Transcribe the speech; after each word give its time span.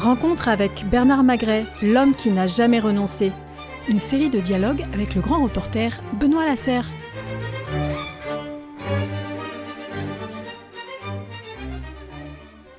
Rencontre 0.00 0.48
avec 0.48 0.88
Bernard 0.88 1.22
Magret, 1.22 1.66
l'homme 1.82 2.14
qui 2.14 2.30
n'a 2.30 2.46
jamais 2.46 2.80
renoncé. 2.80 3.32
Une 3.86 3.98
série 3.98 4.30
de 4.30 4.40
dialogues 4.40 4.86
avec 4.94 5.14
le 5.14 5.20
grand 5.20 5.42
reporter 5.42 6.00
Benoît 6.18 6.46
Lasserre. 6.46 6.88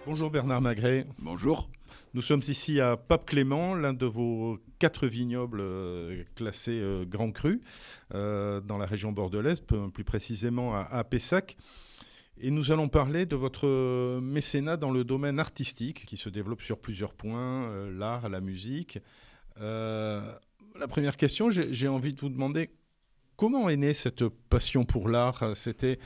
Bonjour 0.07 0.31
Bernard 0.31 0.61
Magret. 0.61 1.05
Bonjour. 1.19 1.69
Nous 2.15 2.23
sommes 2.23 2.41
ici 2.47 2.81
à 2.81 2.97
Pape 2.97 3.27
Clément, 3.27 3.75
l'un 3.75 3.93
de 3.93 4.07
vos 4.07 4.57
quatre 4.79 5.05
vignobles 5.05 5.61
euh, 5.61 6.23
classés 6.33 6.79
euh, 6.81 7.05
Grand 7.05 7.31
Cru, 7.31 7.61
euh, 8.15 8.61
dans 8.61 8.79
la 8.79 8.87
région 8.87 9.11
bordelaise, 9.11 9.59
plus 9.59 10.03
précisément 10.03 10.73
à 10.75 11.03
Pessac. 11.03 11.55
Et 12.43 12.49
nous 12.49 12.71
allons 12.71 12.89
parler 12.89 13.27
de 13.27 13.35
votre 13.35 14.19
mécénat 14.19 14.75
dans 14.75 14.89
le 14.89 15.03
domaine 15.03 15.39
artistique 15.39 16.07
qui 16.07 16.17
se 16.17 16.27
développe 16.27 16.63
sur 16.63 16.79
plusieurs 16.79 17.13
points, 17.13 17.65
euh, 17.65 17.95
l'art, 17.95 18.29
la 18.29 18.41
musique. 18.41 18.97
Euh, 19.59 20.19
la 20.79 20.87
première 20.87 21.17
question, 21.17 21.51
j'ai 21.51 21.87
envie 21.87 22.13
de 22.13 22.19
vous 22.19 22.29
demander 22.29 22.71
Comment 23.41 23.69
est 23.69 23.77
née 23.77 23.95
cette 23.95 24.27
passion 24.51 24.85
pour 24.85 25.09
l'art? 25.09 25.43
C'était, 25.55 25.97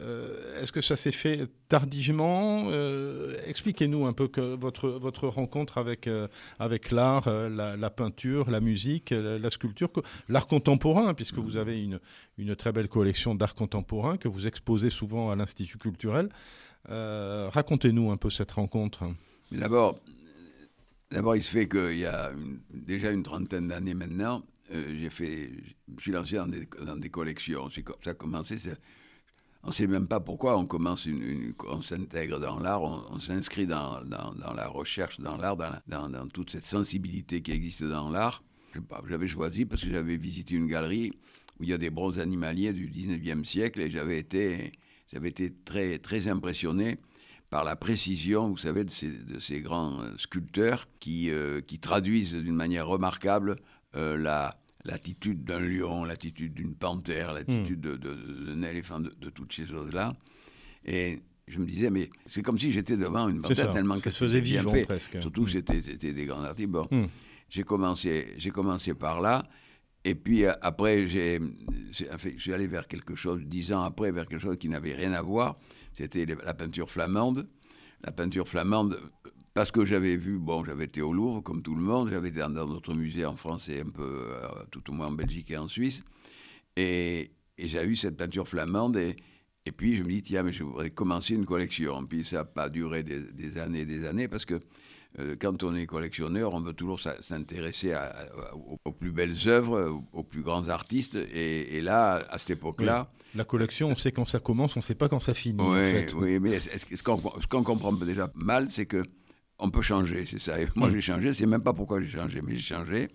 euh, 0.00 0.60
est-ce 0.60 0.72
que 0.72 0.80
ça 0.80 0.96
s'est 0.96 1.12
fait 1.12 1.46
tardivement? 1.68 2.64
Euh, 2.70 3.36
Expliquez-nous 3.46 4.06
un 4.06 4.12
peu 4.12 4.26
que 4.26 4.56
votre 4.56 4.88
votre 4.88 5.28
rencontre 5.28 5.78
avec 5.78 6.08
euh, 6.08 6.26
avec 6.58 6.90
l'art, 6.90 7.30
la, 7.30 7.90
peinture, 7.90 8.50
la 8.50 8.58
musique, 8.58 9.10
la, 9.10 9.50
sculpture, 9.50 9.88
l'art 10.28 10.48
contemporain, 10.48 11.14
puisque 11.14 11.38
vous 11.38 11.56
avez 11.56 11.80
une 11.80 12.00
une 12.38 12.56
très 12.56 12.72
belle 12.72 12.88
collection 12.88 13.36
d'art 13.36 13.54
contemporain 13.54 14.16
que 14.16 14.26
vous 14.26 14.48
exposez 14.48 14.90
souvent 14.90 15.30
à 15.30 15.36
l'Institut 15.36 15.78
culturel. 15.78 16.28
Racontez-nous 16.88 18.10
un 18.10 18.16
peu 18.16 18.30
cette 18.30 18.50
rencontre. 18.50 19.04
D'abord, 19.52 20.00
d'abord, 21.12 21.36
il 21.36 21.42
se 21.44 21.52
fait 21.52 21.68
qu'il 21.68 21.98
y 21.98 22.06
a 22.06 22.32
déjà 22.74 23.12
une 23.12 23.22
trentaine 23.22 23.68
d'années 23.68 23.94
maintenant, 23.94 24.42
euh, 24.72 24.96
j'ai 25.00 25.10
fait, 25.10 25.50
je 25.96 26.02
suis 26.02 26.12
lancé 26.12 26.36
dans 26.36 26.46
des, 26.46 26.66
dans 26.84 26.96
des 26.96 27.10
collections. 27.10 27.68
Ça 28.02 28.10
a 28.10 28.14
commencé. 28.14 28.56
On 29.62 29.68
ne 29.68 29.72
sait 29.72 29.86
même 29.86 30.06
pas 30.06 30.20
pourquoi 30.20 30.56
on 30.56 30.64
commence 30.64 31.06
on 31.68 31.82
s'intègre 31.82 32.40
dans 32.40 32.58
l'art, 32.60 32.82
on, 32.82 33.20
s'inscrit 33.20 33.66
dans, 33.66 34.02
dans, 34.04 34.54
la 34.54 34.68
recherche 34.68 35.20
dans 35.20 35.36
l'art, 35.36 35.56
dans, 35.56 36.08
dans, 36.08 36.28
toute 36.28 36.50
cette 36.50 36.64
sensibilité 36.64 37.42
qui 37.42 37.52
existe 37.52 37.84
dans 37.84 38.10
l'art. 38.10 38.42
J'avais 39.08 39.28
choisi 39.28 39.66
parce 39.66 39.82
que 39.82 39.90
j'avais 39.90 40.16
visité 40.16 40.54
une 40.54 40.66
galerie 40.66 41.12
où 41.58 41.64
il 41.64 41.68
y 41.68 41.72
a 41.74 41.78
des 41.78 41.90
bronzes 41.90 42.18
animaliers 42.18 42.72
du 42.72 42.88
19e 42.88 43.44
siècle 43.44 43.80
et 43.80 43.90
j'avais 43.90 44.18
été, 44.18 44.72
j'avais 45.12 45.28
été 45.28 45.52
très, 45.64 45.98
très 45.98 46.28
impressionné 46.28 46.98
par 47.50 47.64
la 47.64 47.76
précision, 47.76 48.48
vous 48.48 48.56
savez, 48.56 48.84
de 48.84 48.90
ces, 48.90 49.10
de 49.10 49.40
ces 49.40 49.60
grands 49.60 49.98
sculpteurs 50.16 50.86
qui, 51.00 51.30
euh, 51.30 51.60
qui 51.60 51.80
traduisent 51.80 52.34
d'une 52.34 52.54
manière 52.54 52.86
remarquable 52.86 53.56
euh, 53.96 54.16
la, 54.16 54.56
l'attitude 54.84 55.44
d'un 55.44 55.60
lion, 55.60 56.04
l'attitude 56.04 56.54
d'une 56.54 56.74
panthère, 56.74 57.32
l'attitude 57.32 57.80
d'un 57.80 58.62
éléphant, 58.62 59.00
de, 59.00 59.30
toutes 59.30 59.52
ces 59.52 59.66
choses-là. 59.66 60.14
Et 60.84 61.20
je 61.48 61.58
me 61.58 61.66
disais, 61.66 61.90
mais 61.90 62.10
c'est 62.26 62.42
comme 62.42 62.58
si 62.58 62.70
j'étais 62.70 62.96
devant 62.96 63.28
une 63.28 63.42
panthère 63.42 63.72
tellement 63.72 63.96
que 63.96 64.02
ça 64.02 64.10
se 64.10 64.24
faisait 64.24 64.40
vivant 64.40 64.70
fait. 64.70 64.84
presque. 64.84 65.20
Surtout 65.20 65.44
que 65.44 65.58
hmm. 65.58 65.82
c'était 65.82 66.12
des 66.12 66.26
grands 66.26 66.42
artistes. 66.42 66.68
Bon, 66.68 66.86
hmm. 66.90 67.06
j'ai 67.48 67.62
commencé, 67.62 68.36
commencé 68.52 68.94
par 68.94 69.20
là. 69.20 69.44
Et 70.04 70.14
puis 70.14 70.44
euh, 70.44 70.52
après, 70.62 71.06
j'ai, 71.08 71.40
je 71.90 72.38
suis 72.38 72.54
allé 72.54 72.66
vers 72.66 72.88
quelque 72.88 73.14
chose, 73.14 73.42
dix 73.44 73.72
ans 73.72 73.82
après, 73.82 74.10
vers 74.12 74.26
quelque 74.26 74.40
chose 74.40 74.56
qui 74.58 74.68
n'avait 74.68 74.94
rien 74.94 75.12
à 75.12 75.20
voir. 75.20 75.58
C'était 75.92 76.24
la 76.26 76.54
peinture 76.54 76.90
flamande. 76.90 77.48
La 78.02 78.12
peinture 78.12 78.48
flamande, 78.48 78.98
parce 79.54 79.72
que 79.72 79.84
j'avais 79.84 80.16
vu, 80.16 80.38
bon, 80.38 80.64
j'avais 80.64 80.84
été 80.84 81.02
au 81.02 81.12
Louvre, 81.12 81.40
comme 81.40 81.62
tout 81.62 81.74
le 81.74 81.82
monde, 81.82 82.10
j'avais 82.10 82.28
été 82.28 82.38
dans 82.40 82.66
d'autres 82.66 82.94
musées 82.94 83.26
en 83.26 83.36
France 83.36 83.68
et 83.68 83.80
un 83.80 83.90
peu, 83.90 84.02
euh, 84.02 84.48
tout 84.70 84.88
au 84.90 84.92
moins 84.92 85.08
en 85.08 85.12
Belgique 85.12 85.50
et 85.50 85.56
en 85.56 85.68
Suisse. 85.68 86.02
Et, 86.76 87.32
j'ai 87.58 87.84
eu 87.84 87.94
cette 87.94 88.16
peinture 88.16 88.48
flamande. 88.48 88.96
Et, 88.96 89.16
et 89.66 89.72
puis 89.72 89.96
je 89.96 90.02
me 90.02 90.08
dis, 90.08 90.22
tiens, 90.22 90.42
mais 90.42 90.52
je 90.52 90.62
voudrais 90.62 90.90
commencer 90.90 91.34
une 91.34 91.44
collection. 91.44 92.06
Puis 92.06 92.24
ça 92.24 92.36
n'a 92.36 92.44
pas 92.44 92.70
duré 92.70 93.02
des, 93.02 93.58
années 93.58 93.80
et 93.80 93.86
des 93.86 94.06
années, 94.06 94.28
parce 94.28 94.46
que 94.46 94.60
euh, 95.18 95.36
quand 95.38 95.62
on 95.64 95.74
est 95.74 95.84
collectionneur, 95.86 96.54
on 96.54 96.60
veut 96.60 96.72
toujours 96.72 97.00
s'intéresser 97.00 97.94
aux, 98.84 98.92
plus 98.92 99.10
belles 99.10 99.36
œuvres, 99.46 100.00
aux, 100.12 100.22
plus 100.22 100.42
grands 100.42 100.68
artistes. 100.68 101.16
Et, 101.34 101.82
là, 101.82 102.22
à 102.30 102.38
cette 102.38 102.50
époque-là. 102.50 103.10
La 103.34 103.44
collection, 103.44 103.88
on 103.88 103.96
sait 103.96 104.12
quand 104.12 104.24
ça 104.24 104.38
commence, 104.40 104.76
on 104.76 104.80
ne 104.80 104.84
sait 104.84 104.94
pas 104.94 105.08
quand 105.08 105.20
ça 105.20 105.34
finit. 105.34 105.60
Oui, 105.60 105.66
en 105.68 105.82
fait. 105.82 106.14
oui 106.14 106.40
mais 106.40 106.58
ce 106.60 107.02
qu'on 107.02 107.62
comprend 107.62 107.92
déjà 107.92 108.30
mal, 108.34 108.70
c'est 108.70 108.86
que 108.86 109.02
on 109.60 109.70
peut 109.70 109.82
changer, 109.82 110.24
c'est 110.26 110.38
ça. 110.38 110.60
Et 110.60 110.66
moi, 110.74 110.88
mm. 110.88 110.92
j'ai 110.92 111.00
changé, 111.00 111.34
c'est 111.34 111.46
même 111.46 111.62
pas 111.62 111.72
pourquoi 111.72 112.00
j'ai 112.00 112.08
changé, 112.08 112.40
mais 112.42 112.54
j'ai 112.54 112.74
changé. 112.74 113.08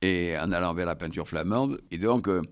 Et 0.00 0.36
en 0.38 0.50
allant 0.52 0.74
vers 0.74 0.86
la 0.86 0.96
peinture 0.96 1.28
flamande. 1.28 1.80
Et 1.90 1.98
donc, 1.98 2.28
euh, 2.28 2.42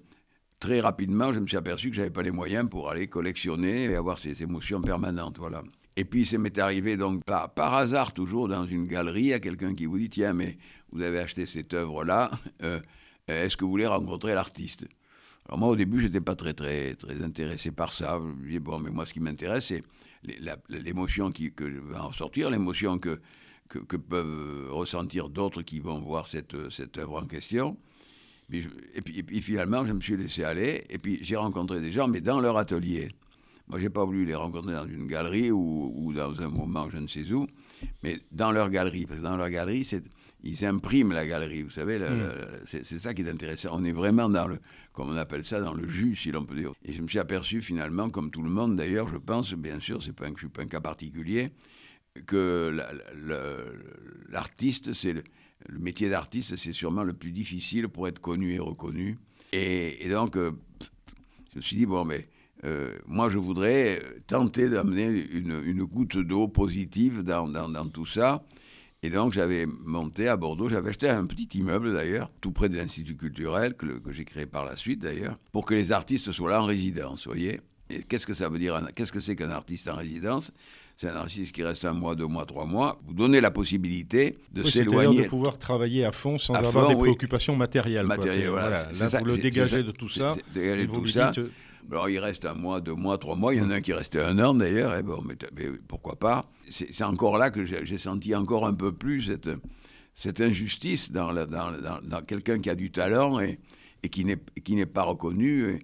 très 0.60 0.80
rapidement, 0.80 1.32
je 1.32 1.40
me 1.40 1.46
suis 1.46 1.56
aperçu 1.56 1.90
que 1.90 1.96
j'avais 1.96 2.10
pas 2.10 2.22
les 2.22 2.30
moyens 2.30 2.68
pour 2.68 2.90
aller 2.90 3.06
collectionner 3.08 3.84
et 3.84 3.94
avoir 3.96 4.18
ces 4.18 4.42
émotions 4.42 4.80
permanentes, 4.80 5.38
voilà. 5.38 5.62
Et 5.96 6.04
puis, 6.04 6.24
ça 6.24 6.38
m'est 6.38 6.56
arrivé 6.58 6.96
donc 6.96 7.24
par, 7.24 7.52
par, 7.52 7.74
hasard, 7.74 8.12
toujours 8.12 8.48
dans 8.48 8.64
une 8.66 8.86
galerie, 8.86 9.32
à 9.32 9.40
quelqu'un 9.40 9.74
qui 9.74 9.86
vous 9.86 9.98
dit 9.98 10.08
Tiens, 10.08 10.32
mais 10.32 10.56
vous 10.92 11.02
avez 11.02 11.18
acheté 11.18 11.46
cette 11.46 11.74
œuvre-là, 11.74 12.30
euh, 12.62 12.80
est-ce 13.26 13.56
que 13.56 13.64
vous 13.64 13.70
voulez 13.70 13.86
rencontrer 13.86 14.34
l'artiste? 14.34 14.86
Alors, 15.50 15.58
moi, 15.58 15.68
au 15.70 15.74
début, 15.76 16.00
j'étais 16.00 16.20
pas 16.20 16.36
très, 16.36 16.54
très, 16.54 16.94
très 16.94 17.20
intéressé 17.24 17.72
par 17.72 17.92
ça. 17.92 18.20
Je 18.22 18.44
me 18.44 18.48
dis 18.48 18.60
Bon, 18.60 18.78
mais 18.78 18.90
moi, 18.90 19.04
ce 19.04 19.12
qui 19.12 19.18
m'intéresse, 19.18 19.66
c'est 19.66 19.82
l'émotion 20.68 21.32
que 21.32 21.64
va 21.88 22.04
en 22.04 22.12
sortir, 22.12 22.50
l'émotion 22.50 23.00
que, 23.00 23.18
peuvent 23.68 24.68
ressentir 24.70 25.28
d'autres 25.28 25.62
qui 25.62 25.80
vont 25.80 25.98
voir 25.98 26.28
cette, 26.28 26.54
œuvre 26.98 27.20
en 27.20 27.26
question. 27.26 27.76
Et 28.52 28.62
puis, 29.02 29.18
et 29.18 29.22
puis, 29.24 29.42
finalement, 29.42 29.84
je 29.84 29.92
me 29.92 30.00
suis 30.00 30.16
laissé 30.16 30.44
aller, 30.44 30.84
et 30.88 30.98
puis 30.98 31.18
j'ai 31.20 31.34
rencontré 31.34 31.80
des 31.80 31.90
gens, 31.90 32.06
mais 32.06 32.20
dans 32.20 32.38
leur 32.38 32.56
atelier. 32.56 33.08
Moi, 33.66 33.80
j'ai 33.80 33.90
pas 33.90 34.04
voulu 34.04 34.24
les 34.24 34.36
rencontrer 34.36 34.74
dans 34.74 34.86
une 34.86 35.08
galerie 35.08 35.50
ou, 35.50 35.92
ou, 35.96 36.12
dans 36.12 36.40
un 36.40 36.48
moment, 36.48 36.88
je 36.90 36.98
ne 36.98 37.08
sais 37.08 37.28
où, 37.32 37.48
mais 38.04 38.20
dans 38.30 38.52
leur 38.52 38.70
galerie. 38.70 39.04
Parce 39.04 39.18
que 39.18 39.24
dans 39.24 39.36
leur 39.36 39.50
galerie, 39.50 39.84
c'est 39.84 40.04
ils 40.42 40.64
impriment 40.64 41.12
la 41.12 41.26
galerie, 41.26 41.62
vous 41.62 41.70
savez, 41.70 41.98
hmm. 41.98 42.64
c'est 42.64 42.98
ça 42.98 43.14
qui 43.14 43.22
est 43.22 43.28
intéressant. 43.30 43.70
On 43.72 43.84
est 43.84 43.92
vraiment 43.92 44.28
dans 44.28 44.46
le, 44.46 44.58
comme 44.92 45.10
on 45.10 45.16
appelle 45.16 45.44
ça, 45.44 45.60
dans 45.60 45.74
le 45.74 45.88
jus, 45.88 46.16
si 46.16 46.30
l'on 46.30 46.44
peut 46.44 46.56
dire. 46.56 46.72
Et 46.84 46.92
je 46.92 47.02
me 47.02 47.08
suis 47.08 47.18
aperçu 47.18 47.62
finalement, 47.62 48.10
comme 48.10 48.30
tout 48.30 48.42
le 48.42 48.50
monde 48.50 48.76
d'ailleurs, 48.76 49.08
je 49.08 49.18
pense, 49.18 49.52
bien 49.54 49.80
sûr, 49.80 50.02
c'est 50.02 50.12
pas 50.12 50.26
un, 50.26 50.32
je 50.34 50.40
suis 50.40 50.48
pas 50.48 50.62
un 50.62 50.66
cas 50.66 50.80
particulier, 50.80 51.50
que 52.26 52.76
l'artiste, 54.28 54.92
c'est 54.92 55.12
le, 55.12 55.22
métier 55.78 56.08
d'artiste, 56.08 56.56
c'est 56.56 56.72
sûrement 56.72 57.02
le 57.02 57.12
plus 57.12 57.32
difficile 57.32 57.88
pour 57.88 58.08
être 58.08 58.18
connu 58.18 58.54
et 58.54 58.58
reconnu. 58.58 59.18
Et, 59.52 60.08
donc, 60.10 60.36
euh, 60.36 60.52
je 61.52 61.58
me 61.58 61.62
suis 61.62 61.76
dit, 61.76 61.86
bon, 61.86 62.04
mais 62.04 62.28
euh, 62.64 62.96
moi, 63.06 63.30
je 63.30 63.38
voudrais 63.38 64.02
tenter 64.26 64.68
d'amener 64.68 65.06
une, 65.32 65.62
une, 65.64 65.84
goutte 65.84 66.18
d'eau 66.18 66.48
positive 66.48 67.22
dans, 67.22 67.48
dans, 67.48 67.68
dans, 67.68 67.86
tout 67.88 68.06
ça. 68.06 68.42
Et 69.02 69.08
donc, 69.08 69.32
j'avais 69.32 69.66
monté 69.66 70.28
à 70.28 70.36
Bordeaux, 70.36 70.68
j'avais 70.68 70.90
acheté 70.90 71.08
un 71.08 71.24
petit 71.24 71.48
immeuble 71.58 71.94
d'ailleurs, 71.94 72.30
tout 72.42 72.52
près 72.52 72.68
de 72.68 72.76
l'Institut 72.76 73.16
culturel, 73.16 73.74
que, 73.74 73.86
que 73.86 74.12
j'ai 74.12 74.26
créé 74.26 74.44
par 74.44 74.64
la 74.66 74.76
suite 74.76 75.00
d'ailleurs, 75.00 75.38
pour 75.52 75.64
que 75.64 75.72
les 75.72 75.90
artistes 75.90 76.30
soient 76.32 76.50
là 76.50 76.62
en 76.62 76.66
résidence, 76.66 77.26
vous 77.26 77.32
voyez. 77.32 77.60
Et 77.88 78.02
qu'est-ce 78.02 78.26
que 78.26 78.34
ça 78.34 78.48
veut 78.48 78.58
dire 78.58 78.80
Qu'est-ce 78.94 79.10
que 79.10 79.20
c'est 79.20 79.34
qu'un 79.34 79.50
artiste 79.50 79.88
en 79.88 79.96
résidence? 79.96 80.52
C'est 80.96 81.08
un 81.08 81.16
artiste 81.16 81.52
qui 81.52 81.62
reste 81.62 81.84
un 81.86 81.94
mois, 81.94 82.14
deux 82.14 82.26
mois, 82.26 82.44
trois 82.44 82.66
mois. 82.66 83.00
Vous 83.06 83.14
donnez 83.14 83.40
la 83.40 83.50
possibilité 83.50 84.36
de 84.52 84.62
s'éloigner. 84.62 85.22
de 85.22 85.28
pouvoir 85.28 85.58
travailler 85.58 86.04
à 86.04 86.12
fond 86.12 86.36
sans 86.36 86.52
avoir 86.54 86.88
des 86.88 86.94
préoccupations 86.94 87.56
matérielles. 87.56 88.06
Matériel, 88.06 88.50
voilà. 88.50 88.86
Là, 88.92 89.06
vous 89.18 89.24
le 89.24 89.38
dégagez 89.38 89.82
de 89.82 89.92
tout 89.92 90.10
ça. 90.10 90.34
Dégager 90.52 90.86
tout 90.86 91.06
ça. 91.06 91.32
Alors, 91.90 92.08
il 92.08 92.18
reste 92.18 92.44
un 92.44 92.54
mois, 92.54 92.80
deux 92.80 92.94
mois, 92.94 93.18
trois 93.18 93.36
mois. 93.36 93.54
Il 93.54 93.60
y 93.60 93.62
en 93.62 93.70
a 93.70 93.76
un 93.76 93.80
qui 93.80 93.92
restait 93.92 94.20
un 94.20 94.38
an 94.38 94.54
d'ailleurs. 94.54 95.02
Bon, 95.02 95.22
mais, 95.22 95.36
pourquoi 95.88 96.16
pas? 96.16 96.50
C'est 96.68 97.04
encore 97.04 97.36
là 97.38 97.50
que 97.50 97.64
j'ai 97.64 97.98
senti 97.98 98.34
encore 98.34 98.66
un 98.66 98.74
peu 98.74 98.92
plus 98.92 99.22
cette, 99.22 99.50
cette 100.14 100.40
injustice 100.40 101.10
dans, 101.10 101.32
dans, 101.32 101.72
dans, 102.02 102.22
quelqu'un 102.22 102.60
qui 102.60 102.70
a 102.70 102.74
du 102.74 102.90
talent 102.92 103.40
et, 103.40 103.58
et 104.02 104.08
qui 104.08 104.24
n'est 104.24 104.86
pas 104.86 105.02
reconnu. 105.02 105.80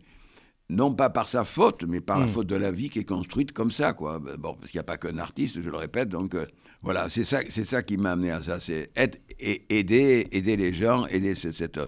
non 0.69 0.94
pas 0.94 1.10
par 1.10 1.28
sa 1.28 1.44
faute, 1.44 1.84
mais 1.84 2.00
par 2.00 2.19
la 2.19 2.26
hmm. 2.26 2.28
faute 2.28 2.46
de 2.46 2.56
la 2.56 2.70
vie 2.70 2.90
qui 2.90 3.00
est 3.00 3.04
construite 3.04 3.52
comme 3.52 3.70
ça, 3.70 3.92
quoi. 3.92 4.19
Bon, 4.19 4.54
parce 4.54 4.70
qu'il 4.70 4.78
n'y 4.78 4.82
a 4.82 4.84
pas 4.84 4.96
qu'un 4.96 5.19
artiste, 5.19 5.60
je 5.60 5.70
le 5.70 5.76
répète. 5.76 6.08
Donc 6.08 6.34
euh, 6.34 6.46
voilà, 6.82 7.08
c'est 7.08 7.25
ça, 7.25 7.40
c'est 7.49 7.64
ça 7.64 7.82
qui 7.82 7.96
m'a 7.96 8.12
amené 8.12 8.31
à 8.31 8.42
ça. 8.42 8.60
C'est 8.60 8.90
aider, 9.38 10.28
aider 10.31 10.56
les 10.56 10.72
gens, 10.72 11.06
aider 11.06 11.34
cette, 11.34 11.81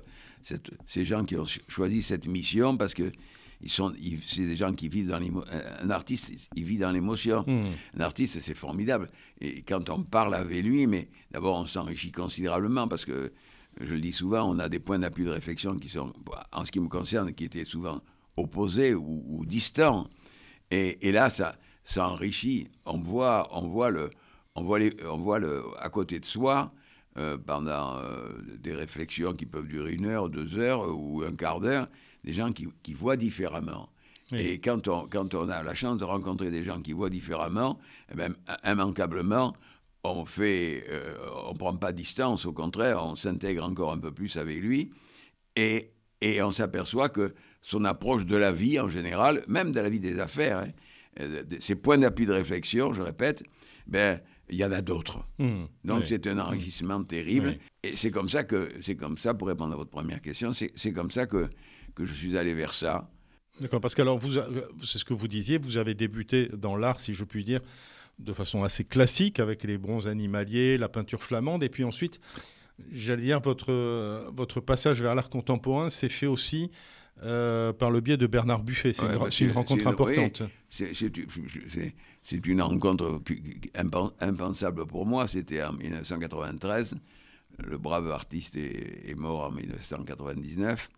cette, 0.43 0.71
ces 0.87 1.05
gens 1.05 1.25
qui 1.25 1.37
ont 1.37 1.45
choisi 1.69 2.03
cette 2.03 2.27
mission 2.27 2.77
parce 2.77 2.95
que 2.95 3.13
ils 3.61 3.71
sont, 3.71 3.93
c'est 4.27 4.43
des 4.43 4.57
gens 4.57 4.73
qui 4.73 4.89
vivent 4.89 5.09
dans 5.09 5.19
l'émotion. 5.19 5.51
Un 5.83 5.91
artiste, 5.91 6.33
il 6.55 6.65
vit 6.65 6.79
dans 6.79 6.93
l'émotion. 6.93 7.45
Hmm. 7.47 7.65
Un 7.97 8.01
artiste, 8.01 8.41
c'est 8.41 8.55
formidable. 8.55 9.11
Et 9.41 9.63
quand 9.63 9.91
on 9.91 10.03
parle 10.03 10.35
avec 10.35 10.63
lui, 10.63 10.87
mais 10.87 11.09
d'abord, 11.33 11.59
on 11.59 11.67
s'enrichit 11.67 12.13
considérablement 12.13 12.87
parce 12.87 13.05
que, 13.05 13.33
je 13.81 13.95
le 13.95 14.01
dis 14.01 14.13
souvent, 14.13 14.49
on 14.49 14.59
a 14.59 14.69
des 14.69 14.79
points 14.79 14.99
d'appui 14.99 15.25
de 15.25 15.31
réflexion 15.31 15.77
qui 15.77 15.89
sont, 15.89 16.13
en 16.53 16.65
ce 16.65 16.73
qui 16.73 16.81
me 16.81 16.89
concerne, 16.89 17.33
qui 17.33 17.45
étaient 17.45 17.65
souvent 17.65 18.01
opposés 18.37 18.95
ou, 18.95 19.45
distants. 19.45 20.09
Et, 20.71 21.13
là, 21.13 21.31
ça, 21.31 21.57
ça 21.85 22.09
enrichit. 22.09 22.69
On 22.85 22.99
voit, 22.99 23.49
on 23.53 23.69
voit 23.69 23.91
le, 23.91 24.11
on 24.55 24.63
voit, 24.63 24.79
les, 24.79 24.95
on 25.05 25.19
voit 25.19 25.39
le, 25.39 25.65
à 25.79 25.89
côté 25.91 26.21
de 26.21 26.25
soi, 26.25 26.73
pendant 27.47 28.01
des 28.61 28.75
réflexions 28.75 29.33
qui 29.33 29.47
peuvent 29.47 29.67
durer 29.67 29.93
une 29.93 30.07
heure, 30.07 30.29
deux 30.29 30.57
heures 30.57 30.97
ou 30.97 31.23
un 31.23 31.35
quart 31.35 31.59
d'heure, 31.59 31.89
des 32.25 32.33
gens 32.33 32.53
qui, 32.53 32.69
qui 32.83 32.95
voient 32.95 33.17
différemment. 33.17 33.89
Et 34.33 34.61
quand 34.61 34.89
on, 34.89 35.09
quand 35.09 35.35
on 35.35 35.49
a 35.49 35.63
la 35.63 35.75
chance 35.75 35.99
de 35.99 36.05
rencontrer 36.05 36.51
des 36.51 36.63
gens 36.63 36.83
qui 36.83 36.93
voient 36.93 37.09
différemment, 37.09 37.79
eh 38.13 38.15
ben, 38.15 38.35
immanquablement, 38.63 39.57
on 40.05 40.27
fait, 40.27 40.85
on 41.47 41.55
prend 41.55 41.75
pas 41.75 41.93
distance, 41.93 42.45
au 42.45 42.53
contraire, 42.53 43.03
on 43.03 43.17
s'intègre 43.17 43.65
encore 43.65 43.91
un 43.91 43.99
peu 43.99 44.13
plus 44.13 44.37
avec 44.37 44.59
lui, 44.61 44.91
et, 45.57 45.93
et 46.21 46.43
on 46.43 46.53
s'aperçoit 46.53 47.09
que 47.09 47.35
son 47.63 47.85
approche 47.87 48.27
de 48.27 48.37
la 48.37 48.53
vie 48.53 48.79
en 48.79 48.89
général, 48.89 49.45
même 49.49 49.73
de 49.73 49.81
la 49.81 49.89
vie 49.89 50.01
des 50.01 50.21
affaires, 50.21 50.59
hein, 50.59 50.69
euh, 51.21 51.43
ses 51.59 51.75
points 51.75 51.99
d'appui 51.99 52.27
de 52.27 52.33
réflexion, 52.33 52.93
je 52.93 53.03
répète, 53.03 53.43
ben 53.87 54.21
il 54.51 54.57
y 54.57 54.65
en 54.65 54.73
a 54.73 54.81
d'autres. 54.81 55.27
Mmh. 55.39 55.65
Donc 55.85 56.05
c'est 56.07 56.27
un 56.27 56.39
enrichissement 56.39 57.03
terrible. 57.03 57.59
Et 57.83 57.97
c'est 57.97 58.11
comme 58.11 58.29
ça 58.29 58.45
que, 58.45 58.73
c'est 58.81 58.97
comme 58.97 59.19
ça, 59.19 59.35
pour 59.35 59.49
répondre 59.49 59.75
à 59.75 59.77
votre 59.77 59.91
première 59.91 60.23
question, 60.23 60.53
c'est 60.53 60.93
comme 60.93 61.11
ça 61.11 61.27
que, 61.27 61.49
que 61.99 62.07
je 62.07 62.15
suis 62.15 62.39
allé 62.39 62.55
vers 62.55 62.73
ça. 62.73 63.11
D'accord, 63.61 63.81
parce 63.81 63.95
que 63.95 64.03
alors, 64.03 64.19
vous, 64.19 64.41
c'est 64.85 64.99
ce 64.99 65.05
que 65.05 65.15
vous 65.15 65.29
disiez, 65.29 65.59
vous 65.59 65.77
avez 65.77 65.95
débuté 65.95 66.49
dans 66.53 66.77
l'art, 66.77 67.01
si 67.01 67.13
je 67.13 67.25
puis 67.25 67.45
dire, 67.45 67.61
de 68.19 68.33
façon 68.33 68.63
assez 68.63 68.85
classique, 68.85 69.41
avec 69.41 69.65
les 69.65 69.79
bronzes 69.79 70.07
animaliers, 70.07 70.79
la 70.79 70.89
peinture 70.89 71.23
flamande, 71.23 71.63
et 71.63 71.69
puis 71.69 71.85
ensuite, 71.85 72.21
j'allais 72.93 73.23
dire, 73.23 73.41
votre, 73.41 74.31
votre 74.33 74.61
passage 74.61 75.03
vers 75.03 75.15
l'art 75.15 75.29
contemporain 75.29 75.91
s'est 75.91 76.09
fait 76.09 76.27
aussi 76.27 76.71
euh, 77.25 77.73
par 77.73 77.91
le 77.91 78.01
biais 78.01 78.17
de 78.17 78.29
Bernard 78.29 78.63
Buffet. 78.63 78.93
C'est 78.93 79.05
une, 79.41 79.51
rencontre 79.51 79.89
importante. 79.89 80.43
c'est 80.71 82.47
une 82.47 82.63
rencontre 82.63 83.21
impensable 84.21 84.87
pour 84.87 85.05
moi. 85.05 85.27
C'était 85.27 85.65
en 85.65 85.73
1993. 85.73 86.97
Le 87.59 87.77
brave 87.77 88.09
artiste 88.13 88.55
est, 88.55 89.17
mort 89.17 89.47
en 89.47 89.51
1999. 89.51 90.89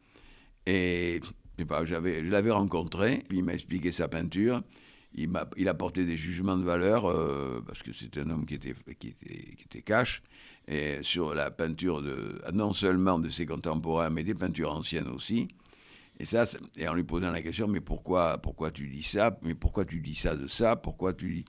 Et 0.71 1.21
je 1.59 2.31
l'avais 2.31 2.53
rencontré, 2.53 3.25
puis 3.29 3.39
il 3.39 3.45
m'a 3.45 3.55
expliqué 3.55 3.91
sa 3.91 4.07
peinture. 4.07 4.63
Il 5.15 5.37
a, 5.69 5.75
porté 5.75 6.05
des 6.05 6.17
jugements 6.17 6.57
de 6.57 6.63
valeur, 6.63 7.07
euh, 7.07 7.61
parce 7.67 7.83
que 7.83 7.93
c'est 7.93 8.17
un 8.19 8.31
homme 8.31 8.47
qui 8.47 8.55
était, 8.55 8.77
qui 9.01 9.09
était, 9.09 9.57
qui 9.57 9.65
était 9.65 9.83
cash, 9.83 10.23
et 10.69 10.99
sur 11.03 11.35
la 11.35 11.51
peinture 11.51 12.01
non 12.55 12.73
seulement 12.73 13.19
de 13.19 13.29
ses 13.29 13.47
contemporains, 13.47 14.11
mais 14.11 14.23
des 14.23 14.35
peintures 14.35 14.73
anciennes 14.73 15.09
aussi. 15.09 15.49
Et, 16.21 16.25
ça, 16.25 16.45
et 16.79 16.87
en 16.87 16.95
lui 16.95 17.03
posant 17.03 17.33
la 17.33 17.43
question, 17.43 17.67
mais 17.67 17.81
pourquoi, 17.81 18.39
pourquoi 18.39 18.71
tu 18.71 18.87
dis 18.87 19.03
ça 19.03 19.37
Mais 19.43 19.57
pourquoi 19.57 19.85
tu 19.85 19.99
dis 19.99 20.15
ça 20.15 20.37
de 20.37 20.47
ça 20.47 20.77
Pourquoi 20.77 21.15
tu 21.15 21.45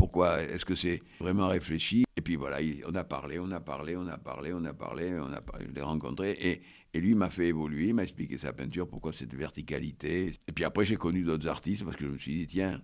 pourquoi 0.00 0.40
est-ce 0.40 0.64
que 0.64 0.74
c'est 0.74 1.02
vraiment 1.20 1.48
réfléchi 1.48 2.04
Et 2.16 2.22
puis 2.22 2.36
voilà, 2.36 2.56
on 2.88 2.94
a 2.94 3.04
parlé, 3.04 3.38
on 3.38 3.50
a 3.50 3.60
parlé, 3.60 3.96
on 3.96 4.06
a 4.06 4.16
parlé, 4.16 4.54
on 4.54 4.64
a 4.64 4.72
parlé, 4.72 5.12
on 5.20 5.30
a 5.30 5.42
parlé, 5.42 5.66
je 5.68 5.74
l'ai 5.74 5.82
rencontré. 5.82 6.30
Et, 6.40 6.62
et 6.94 7.00
lui 7.00 7.14
m'a 7.14 7.28
fait 7.28 7.48
évoluer, 7.48 7.92
m'a 7.92 8.04
expliqué 8.04 8.38
sa 8.38 8.54
peinture, 8.54 8.88
pourquoi 8.88 9.12
cette 9.12 9.34
verticalité. 9.34 10.32
Et 10.48 10.52
puis 10.52 10.64
après, 10.64 10.86
j'ai 10.86 10.96
connu 10.96 11.22
d'autres 11.22 11.48
artistes 11.48 11.84
parce 11.84 11.96
que 11.96 12.06
je 12.06 12.10
me 12.12 12.16
suis 12.16 12.32
dit, 12.32 12.46
tiens, 12.46 12.80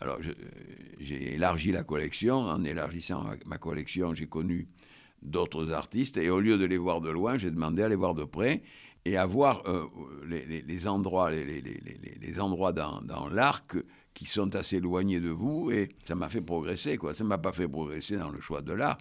alors 0.00 0.18
j'ai 0.98 1.34
élargi 1.34 1.70
la 1.70 1.84
collection. 1.84 2.38
En 2.38 2.64
élargissant 2.64 3.24
ma 3.46 3.58
collection, 3.58 4.12
j'ai 4.14 4.26
connu 4.26 4.66
d'autres 5.22 5.72
artistes. 5.72 6.16
Et 6.16 6.28
au 6.28 6.40
lieu 6.40 6.58
de 6.58 6.64
les 6.64 6.78
voir 6.78 7.00
de 7.00 7.10
loin, 7.10 7.38
j'ai 7.38 7.52
demandé 7.52 7.84
à 7.84 7.88
les 7.88 7.96
voir 7.96 8.14
de 8.14 8.24
près 8.24 8.62
et 9.04 9.16
à 9.16 9.26
voir 9.26 9.62
euh, 9.68 9.86
les, 10.26 10.88
endroits, 10.88 11.30
les, 11.30 12.40
endroits 12.40 12.72
dans, 12.72 13.00
dans 13.02 13.28
qui 14.18 14.26
sont 14.26 14.52
assez 14.56 14.78
éloignés 14.78 15.20
de 15.20 15.28
vous, 15.28 15.70
et 15.70 15.90
ça 16.04 16.16
m'a 16.16 16.28
fait 16.28 16.40
progresser, 16.40 16.96
quoi. 16.96 17.14
Ça 17.14 17.22
m'a 17.22 17.38
pas 17.38 17.52
fait 17.52 17.68
progresser 17.68 18.16
dans 18.16 18.30
le 18.30 18.40
choix 18.40 18.62
de 18.62 18.72
l'art, 18.72 18.98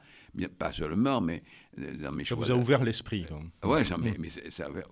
pas 0.60 0.72
seulement, 0.72 1.22
mais 1.22 1.42
euh, 1.80 1.98
dans 1.98 2.12
mes 2.12 2.24
choix. 2.24 2.38
Ça 2.46 2.54
vous 2.54 2.60
a 2.60 2.62
ouvert 2.62 2.84
l'esprit. 2.84 3.26
Ouais, 3.64 3.84
ça, 3.84 3.98
mais, 3.98 4.14
mais 4.20 4.30
ça, 4.30 4.70
mm. 4.70 4.84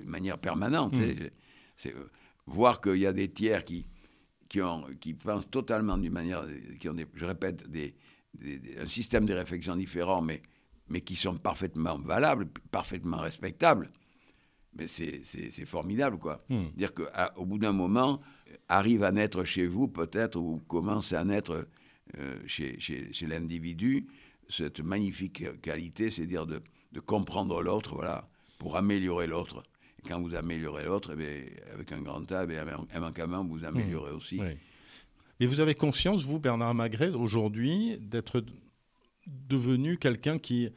de 0.00 0.08
manière 0.08 0.38
permanente. 0.38 0.96
Mm. 0.96 1.30
C'est 1.76 1.92
euh, 1.92 2.08
voir 2.46 2.80
qu'il 2.80 2.98
y 2.98 3.06
a 3.06 3.12
des 3.12 3.32
tiers 3.32 3.64
qui, 3.64 3.88
qui, 4.48 4.62
ont, 4.62 4.84
qui 5.00 5.14
pensent 5.14 5.50
totalement 5.50 5.98
d'une 5.98 6.12
manière, 6.12 6.44
qui 6.78 6.88
ont, 6.88 6.94
des, 6.94 7.06
je 7.16 7.24
répète, 7.24 7.68
des, 7.68 7.96
un 8.80 8.86
système 8.86 9.26
de 9.26 9.34
réflexion 9.34 9.74
différent, 9.74 10.22
mais, 10.22 10.40
mais 10.88 11.00
qui 11.00 11.16
sont 11.16 11.36
parfaitement 11.36 11.98
valables, 11.98 12.46
parfaitement 12.70 13.16
respectables 13.16 13.90
mais 14.78 14.86
c'est 14.86 15.66
formidable, 15.66 16.18
quoi. 16.18 16.44
Hmm. 16.48 16.66
Dire 16.76 16.92
qu'au 16.94 17.44
bout 17.44 17.58
d'un 17.58 17.72
moment, 17.72 18.20
arrive 18.68 19.02
à 19.02 19.12
naître 19.12 19.44
chez 19.44 19.66
vous, 19.66 19.88
peut-être, 19.88 20.36
ou 20.36 20.62
commence 20.68 21.12
à 21.12 21.24
naître 21.24 21.66
euh, 22.18 22.38
chez, 22.46 22.78
chez, 22.78 23.12
chez 23.12 23.26
l'individu, 23.26 24.06
cette 24.48 24.80
magnifique 24.80 25.60
qualité, 25.60 26.10
c'est 26.10 26.26
dire 26.26 26.46
de, 26.46 26.62
de, 26.92 27.00
comprendre 27.00 27.60
l'autre, 27.62 27.94
voilà, 27.94 28.28
pour 28.58 28.76
améliorer 28.76 29.26
l'autre. 29.26 29.62
Quand 30.06 30.20
vous 30.20 30.34
améliorez 30.34 30.84
l'autre, 30.84 31.14
eh 31.18 31.52
avec 31.74 31.92
un 31.92 32.00
grand 32.00 32.30
A, 32.32 32.46
eh 32.48 32.96
immanquablement, 32.96 33.44
vous 33.44 33.64
améliorez 33.64 34.12
hmm. 34.12 34.16
aussi. 34.16 34.40
Mais 35.40 35.46
vous 35.46 35.60
avez 35.60 35.74
conscience, 35.74 36.24
vous, 36.24 36.38
Bernard 36.38 36.74
Magret, 36.74 37.10
aujourd'hui, 37.10 37.98
d'être 38.00 38.44
devenu 39.26 39.98
quelqu'un 39.98 40.38
qui 40.38 40.70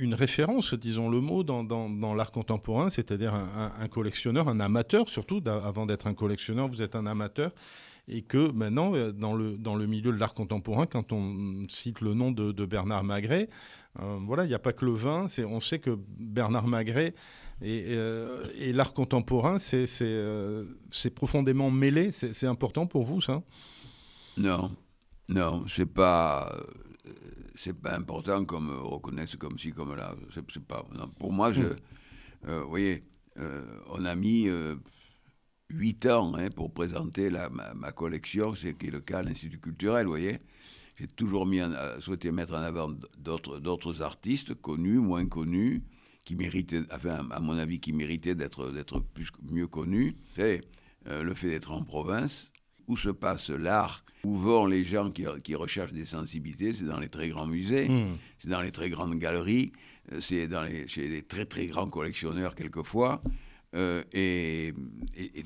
une 0.00 0.14
référence, 0.14 0.74
disons 0.74 1.08
le 1.10 1.20
mot, 1.20 1.44
dans, 1.44 1.62
dans, 1.62 2.14
l'art 2.14 2.32
contemporain, 2.32 2.90
c'est-à-dire 2.90 3.34
un, 3.34 3.88
collectionneur, 3.88 4.48
un 4.48 4.58
amateur 4.58 5.08
surtout. 5.08 5.42
Avant 5.46 5.86
d'être 5.86 6.06
un 6.06 6.14
collectionneur, 6.14 6.68
vous 6.68 6.82
êtes 6.82 6.96
un 6.96 7.06
amateur. 7.06 7.52
Et 8.08 8.22
que 8.22 8.50
maintenant, 8.50 8.94
euh, 8.94 9.12
dans 9.12 9.34
le, 9.34 9.56
dans 9.56 9.76
le 9.76 9.86
milieu 9.86 10.10
de 10.10 10.18
l'art 10.18 10.34
contemporain, 10.34 10.86
quand 10.86 11.12
on 11.12 11.66
cite 11.68 12.00
le 12.00 12.14
nom 12.14 12.32
de, 12.32 12.64
Bernard 12.64 13.04
Magret, 13.04 13.48
euh, 14.00 14.18
voilà, 14.26 14.44
il 14.44 14.48
n'y 14.48 14.54
a 14.54 14.58
pas 14.58 14.72
que 14.72 14.84
le 14.84 14.92
vin. 14.92 15.26
On 15.46 15.60
sait 15.60 15.78
que 15.78 15.96
Bernard 16.18 16.66
Magret 16.66 17.14
et, 17.62 17.84
euh, 17.90 18.46
et 18.58 18.72
l'art 18.72 18.94
contemporain, 18.94 19.58
c'est 19.58 19.86
profondément 21.14 21.70
mêlé. 21.70 22.10
C'est 22.10 22.46
important 22.46 22.86
pour 22.86 23.04
vous, 23.04 23.20
ça? 23.20 23.42
Non, 24.38 24.70
non, 25.28 25.64
c'est 25.68 25.86
pas 25.86 26.50
c'est 27.62 27.78
pas 27.78 27.94
important 27.94 28.44
qu'on 28.46 28.60
me 28.62 28.74
reconnaisse 28.74 29.36
comme 29.36 29.58
ci, 29.58 29.72
comme 29.72 29.94
là. 29.94 30.14
C'est, 30.34 30.64
pas, 30.64 30.84
pour 31.18 31.32
moi, 31.32 31.52
je, 31.52 31.62
hmm. 31.62 31.76
euh, 32.48 32.62
vous 32.62 32.68
voyez, 32.70 33.04
euh, 33.38 33.66
on 33.90 34.04
a 34.06 34.14
mis 34.14 34.48
euh, 34.48 34.76
huit 35.68 36.06
ans 36.06 36.34
hein, 36.36 36.48
pour 36.48 36.72
présenter 36.72 37.28
la, 37.28 37.50
ma, 37.50 37.92
collection, 37.92 38.54
c'est 38.54 38.78
qui 38.78 38.86
est 38.86 38.90
le 38.90 39.00
cas 39.00 39.18
à 39.18 39.22
l'Institut 39.22 39.60
culturel, 39.60 40.06
vous 40.06 40.12
voyez. 40.12 40.38
J'ai 40.96 41.06
toujours 41.06 41.46
mis 41.46 41.60
souhaité 42.00 42.30
mettre 42.32 42.54
en 42.54 42.62
avant 42.62 42.90
d'autres, 43.18 43.58
d'autres 43.58 44.00
artistes, 44.02 44.54
connus, 44.54 44.98
moins 44.98 45.26
connus, 45.26 45.82
qui 46.24 46.36
méritaient, 46.36 46.82
enfin, 46.92 47.28
à 47.30 47.40
mon 47.40 47.56
avis, 47.58 47.80
qui 47.80 47.92
méritaient 47.92 48.34
d'être, 48.34 48.70
d'être 48.70 49.00
plus, 49.00 49.30
mieux 49.50 49.66
connus. 49.66 50.14
Le 51.06 51.34
fait 51.34 51.48
d'être 51.48 51.70
en 51.70 51.82
province, 51.82 52.52
où 52.90 52.96
se 52.96 53.08
passe 53.08 53.50
l'art 53.50 54.04
où 54.24 54.34
vont 54.34 54.66
les 54.66 54.84
gens 54.84 55.10
qui, 55.10 55.54
recherchent 55.54 55.92
des 55.92 56.04
sensibilités 56.04 56.72
C'est 56.72 56.84
dans 56.84 57.00
les 57.00 57.08
très 57.08 57.28
grands 57.28 57.46
musées, 57.46 57.88
hmm. 57.88 58.16
c'est 58.38 58.48
dans 58.48 58.60
les 58.60 58.72
très 58.72 58.90
grandes 58.90 59.14
galeries, 59.18 59.72
euh, 60.12 60.20
c'est 60.20 60.48
dans 60.48 60.62
les, 60.62 60.86
chez 60.88 61.08
les 61.08 61.22
très 61.22 61.46
très 61.46 61.66
grands 61.66 61.88
collectionneurs 61.88 62.54
quelquefois. 62.54 63.22
Euh, 63.74 64.02
et, 64.12 64.74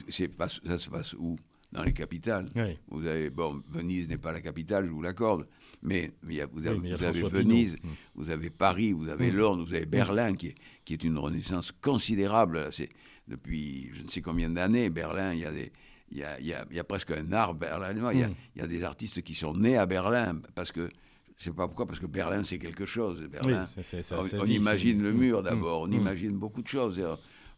ça 0.08 0.78
se 0.78 0.90
passe 0.90 1.12
où? 1.18 1.38
Dans 1.72 1.82
les 1.82 1.92
capitales. 1.92 2.48
Vous 2.88 3.04
avez, 3.04 3.30
bon, 3.30 3.60
Venise 3.68 4.08
n'est 4.08 4.16
pas 4.16 4.30
la 4.30 4.40
capitale, 4.40 4.86
je 4.86 4.92
vous 4.92 5.02
l'accorde, 5.02 5.48
mais 5.82 6.12
vous 6.22 6.66
avez, 6.68 7.22
Venise, 7.22 7.76
hmm. 7.82 7.88
vous 8.14 8.30
avez 8.30 8.48
Paris, 8.48 8.92
vous 8.92 9.08
avez 9.08 9.32
hmm. 9.32 9.36
Londres, 9.36 9.64
vous 9.66 9.74
avez 9.74 9.86
Berlin, 9.86 10.34
qui, 10.34 10.48
est, 10.48 10.54
qui 10.84 10.92
est 10.92 11.02
une 11.02 11.18
renaissance 11.18 11.72
considérable. 11.72 12.68
C'est 12.70 12.90
depuis 13.26 13.90
je 13.92 14.04
ne 14.04 14.08
sais 14.08 14.20
combien 14.20 14.50
d'années, 14.50 14.88
Berlin, 14.88 15.32
il 15.32 15.40
y 15.40 15.44
a 15.44 15.52
des 15.52 15.72
il 16.14 16.47
y 16.47 16.78
a, 16.78 16.85
presque 16.85 17.11
un 17.11 17.33
art 17.33 17.54
berlinois. 17.54 18.14
Il, 18.14 18.26
hmm. 18.26 18.35
y 18.56 18.61
a, 18.61 18.66
des 18.66 18.85
artistes 18.85 19.23
qui 19.23 19.35
sont 19.35 19.54
nés 19.54 19.76
à 19.76 19.87
Berlin 19.87 20.40
parce 20.54 20.73
que 20.73 20.88
je 21.37 21.44
sais 21.44 21.50
pas 21.50 21.66
pourquoi, 21.66 21.87
parce 21.87 21.99
que 21.99 22.06
Berlin, 22.06 22.44
c'est 22.44 22.59
quelque 22.59 22.87
chose. 22.87 23.21
Berlin, 23.28 23.66
on, 24.12 24.47
imagine 24.47 25.02
le 25.02 25.12
mur 25.12 25.40
hmm. 25.40 25.44
d'abord, 25.44 25.83
on 25.83 25.88
hmm. 25.88 25.94
imagine 25.94 26.33
beaucoup 26.33 26.62
de 26.62 26.68
choses. 26.68 27.02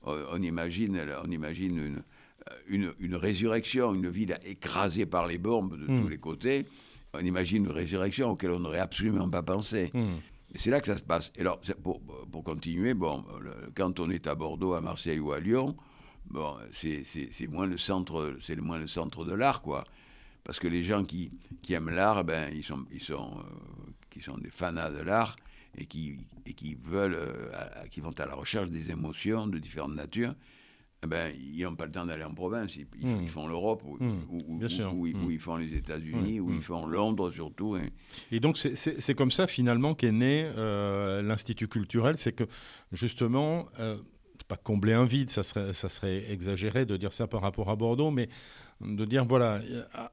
On, 0.03 0.41
imagine, 0.41 1.01
on 1.25 1.31
imagine 1.31 2.03
une, 2.69 2.93
une, 3.01 3.17
résurrection, 3.17 3.93
une 3.93 4.09
ville 4.09 4.39
écrasée 4.45 5.05
par 5.05 5.27
les 5.27 5.37
bombes 5.37 5.77
de 5.79 5.87
tous 5.87 6.09
les 6.09 6.19
côtés. 6.19 6.67
On 7.13 7.21
imagine 7.21 7.65
une 7.65 7.73
résurrection 7.73 8.31
auquel 8.31 8.53
on 8.53 8.61
n'aurait 8.61 8.79
absolument 8.79 9.29
pas 9.29 9.43
pensé. 9.43 9.91
Et 10.55 10.59
c'est 10.59 10.71
là 10.71 10.81
que 10.81 10.87
ça 10.87 10.97
se 10.97 11.03
passe. 11.03 11.33
Et 11.37 11.41
alors, 11.41 11.61
pour, 11.83 12.01
pour 12.01 12.45
continuer, 12.45 12.95
bon, 12.95 13.25
quand 13.75 13.99
on 13.99 14.11
est 14.11 14.29
à 14.29 14.37
Bordeaux, 14.37 14.75
à 14.75 14.81
Marseille 14.81 15.19
ou 15.19 15.33
à 15.33 15.41
Lyon, 15.41 15.77
bon, 16.31 16.57
c'est 16.73 17.49
moins 17.49 17.67
le 17.67 17.79
centre, 17.79 18.37
c'est 18.41 18.57
moins 18.57 18.79
le 18.79 18.89
centre 18.89 19.25
de 19.25 19.35
l'art, 19.35 19.63
quoi. 19.63 19.85
Parce 20.45 20.59
que 20.61 20.69
les 20.69 20.85
gens 20.85 21.05
qui, 21.05 21.31
qui 21.63 21.73
aiment 21.75 21.91
l'art, 21.91 22.25
ben, 22.25 22.53
ils 22.55 22.63
sont, 22.65 22.85
ils 22.93 23.03
sont, 23.03 23.31
euh, 23.39 23.91
qui 24.11 24.21
sont 24.21 24.39
des 24.39 24.51
fanats 24.51 24.91
de 24.91 25.01
l'art 25.03 25.35
et 25.77 25.87
qui, 25.87 26.17
et 26.47 26.53
qui 26.55 26.77
veulent, 26.81 27.17
euh, 27.19 27.51
qui 27.91 28.01
vont 28.01 28.13
à 28.19 28.27
la 28.27 28.35
recherche 28.35 28.71
des 28.71 28.91
émotions 28.91 29.47
de 29.47 29.59
différentes 29.59 29.95
natures. 29.95 30.35
eh 31.03 31.07
ben, 31.09 31.31
ils 31.39 31.63
n'ont 31.63 31.77
pas 31.77 31.85
le 31.85 31.93
temps 31.93 32.07
d'aller 32.07 32.25
en 32.25 32.33
province. 32.33 32.75
Ils, 32.77 32.87
ils- 33.01 33.07
Mm. 33.07 33.23
ils 33.25 33.29
font 33.29 33.47
l'Europe, 33.47 33.83
ou, 33.85 34.03
Mm. 34.03 34.19
ou- 34.31 34.57
Bien 34.59 34.67
ou- 34.67 34.71
sûr. 34.71 34.95
ou- 34.95 35.07
Mm. 35.07 35.25
ou 35.27 35.31
ils 35.31 35.39
font 35.39 35.57
les 35.57 35.73
États-Unis, 35.75 36.41
ou 36.41 36.51
ils 36.51 36.63
font 36.63 36.87
Londres 36.87 37.31
surtout. 37.31 37.77
et- 37.77 37.93
Et 38.33 38.41
donc, 38.41 38.57
c'est- 38.57 39.15
comme 39.15 39.31
ça, 39.31 39.47
finalement, 39.47 39.95
qu'est 39.95 40.11
né 40.11 40.51
euh, 40.57 41.21
l'Institut 41.23 41.69
culturel. 41.69 42.17
C'est 42.17 42.33
que, 42.33 42.45
justement, 42.93 43.69
euh, 43.79 43.99
pas 44.49 44.57
combler 44.57 44.93
un 44.93 45.05
vide, 45.05 45.31
ça 45.31 45.43
serait, 45.43 46.31
exagéré 46.31 46.87
de 46.87 46.97
dire 46.97 47.13
ça 47.13 47.27
par 47.27 47.43
rapport 47.43 47.71
à 47.71 47.77
Bordeaux, 47.77 48.11
mais 48.11 48.29
de 48.81 49.05
dire, 49.05 49.25
voilà, 49.25 49.61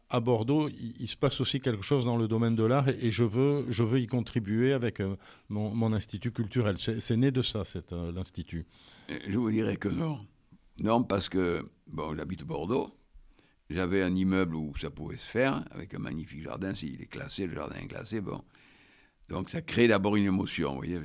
à, 0.10 0.20
Bordeaux, 0.20 0.70
il, 0.70 1.08
se 1.08 1.16
passe 1.16 1.42
aussi 1.42 1.60
quelque 1.60 1.84
chose 1.84 2.06
dans 2.06 2.18
le 2.18 2.28
domaine 2.28 2.56
de 2.56 2.64
l'art 2.64 2.88
et, 2.90 3.12
je, 3.12 3.24
veux, 3.24 3.66
je 3.70 3.84
veux 3.84 4.00
y 4.00 4.08
contribuer 4.08 4.74
avec 4.74 5.02
euh, 5.02 5.16
mon, 5.50 5.94
Institut 5.94 6.32
culturel. 6.32 6.78
C'est 6.78 7.18
né 7.18 7.32
de 7.32 7.42
ça, 7.42 7.66
cet, 7.66 7.94
euh, 7.94 8.12
l'Institut. 8.12 8.66
Je 9.28 9.38
vous 9.38 9.52
dirais 9.52 9.78
que 9.78 9.90
non. 9.90 10.26
Non, 10.80 11.04
parce 11.04 11.30
que, 11.30 11.64
bon, 11.88 12.16
j'habite 12.16 12.44
Bordeaux. 12.44 12.96
J'avais 13.70 14.02
un 14.02 14.16
immeuble 14.16 14.56
où 14.56 14.74
ça 14.78 14.90
pouvait 14.90 15.18
se 15.18 15.26
faire, 15.26 15.64
avec 15.72 15.94
un 15.94 16.00
magnifique 16.00 16.44
jardin. 16.44 16.74
S'il 16.74 17.02
est 17.02 17.08
classé, 17.08 17.48
le 17.48 17.56
jardin 17.56 17.76
est 17.76 17.88
classé, 17.88 18.22
bon. 18.22 18.42
Donc 19.30 19.50
ça 19.50 19.62
crée 19.62 19.88
d'abord 19.88 20.16
une 20.16 20.26
émotion, 20.26 20.72
vous 20.72 20.78
voyez. 20.78 21.00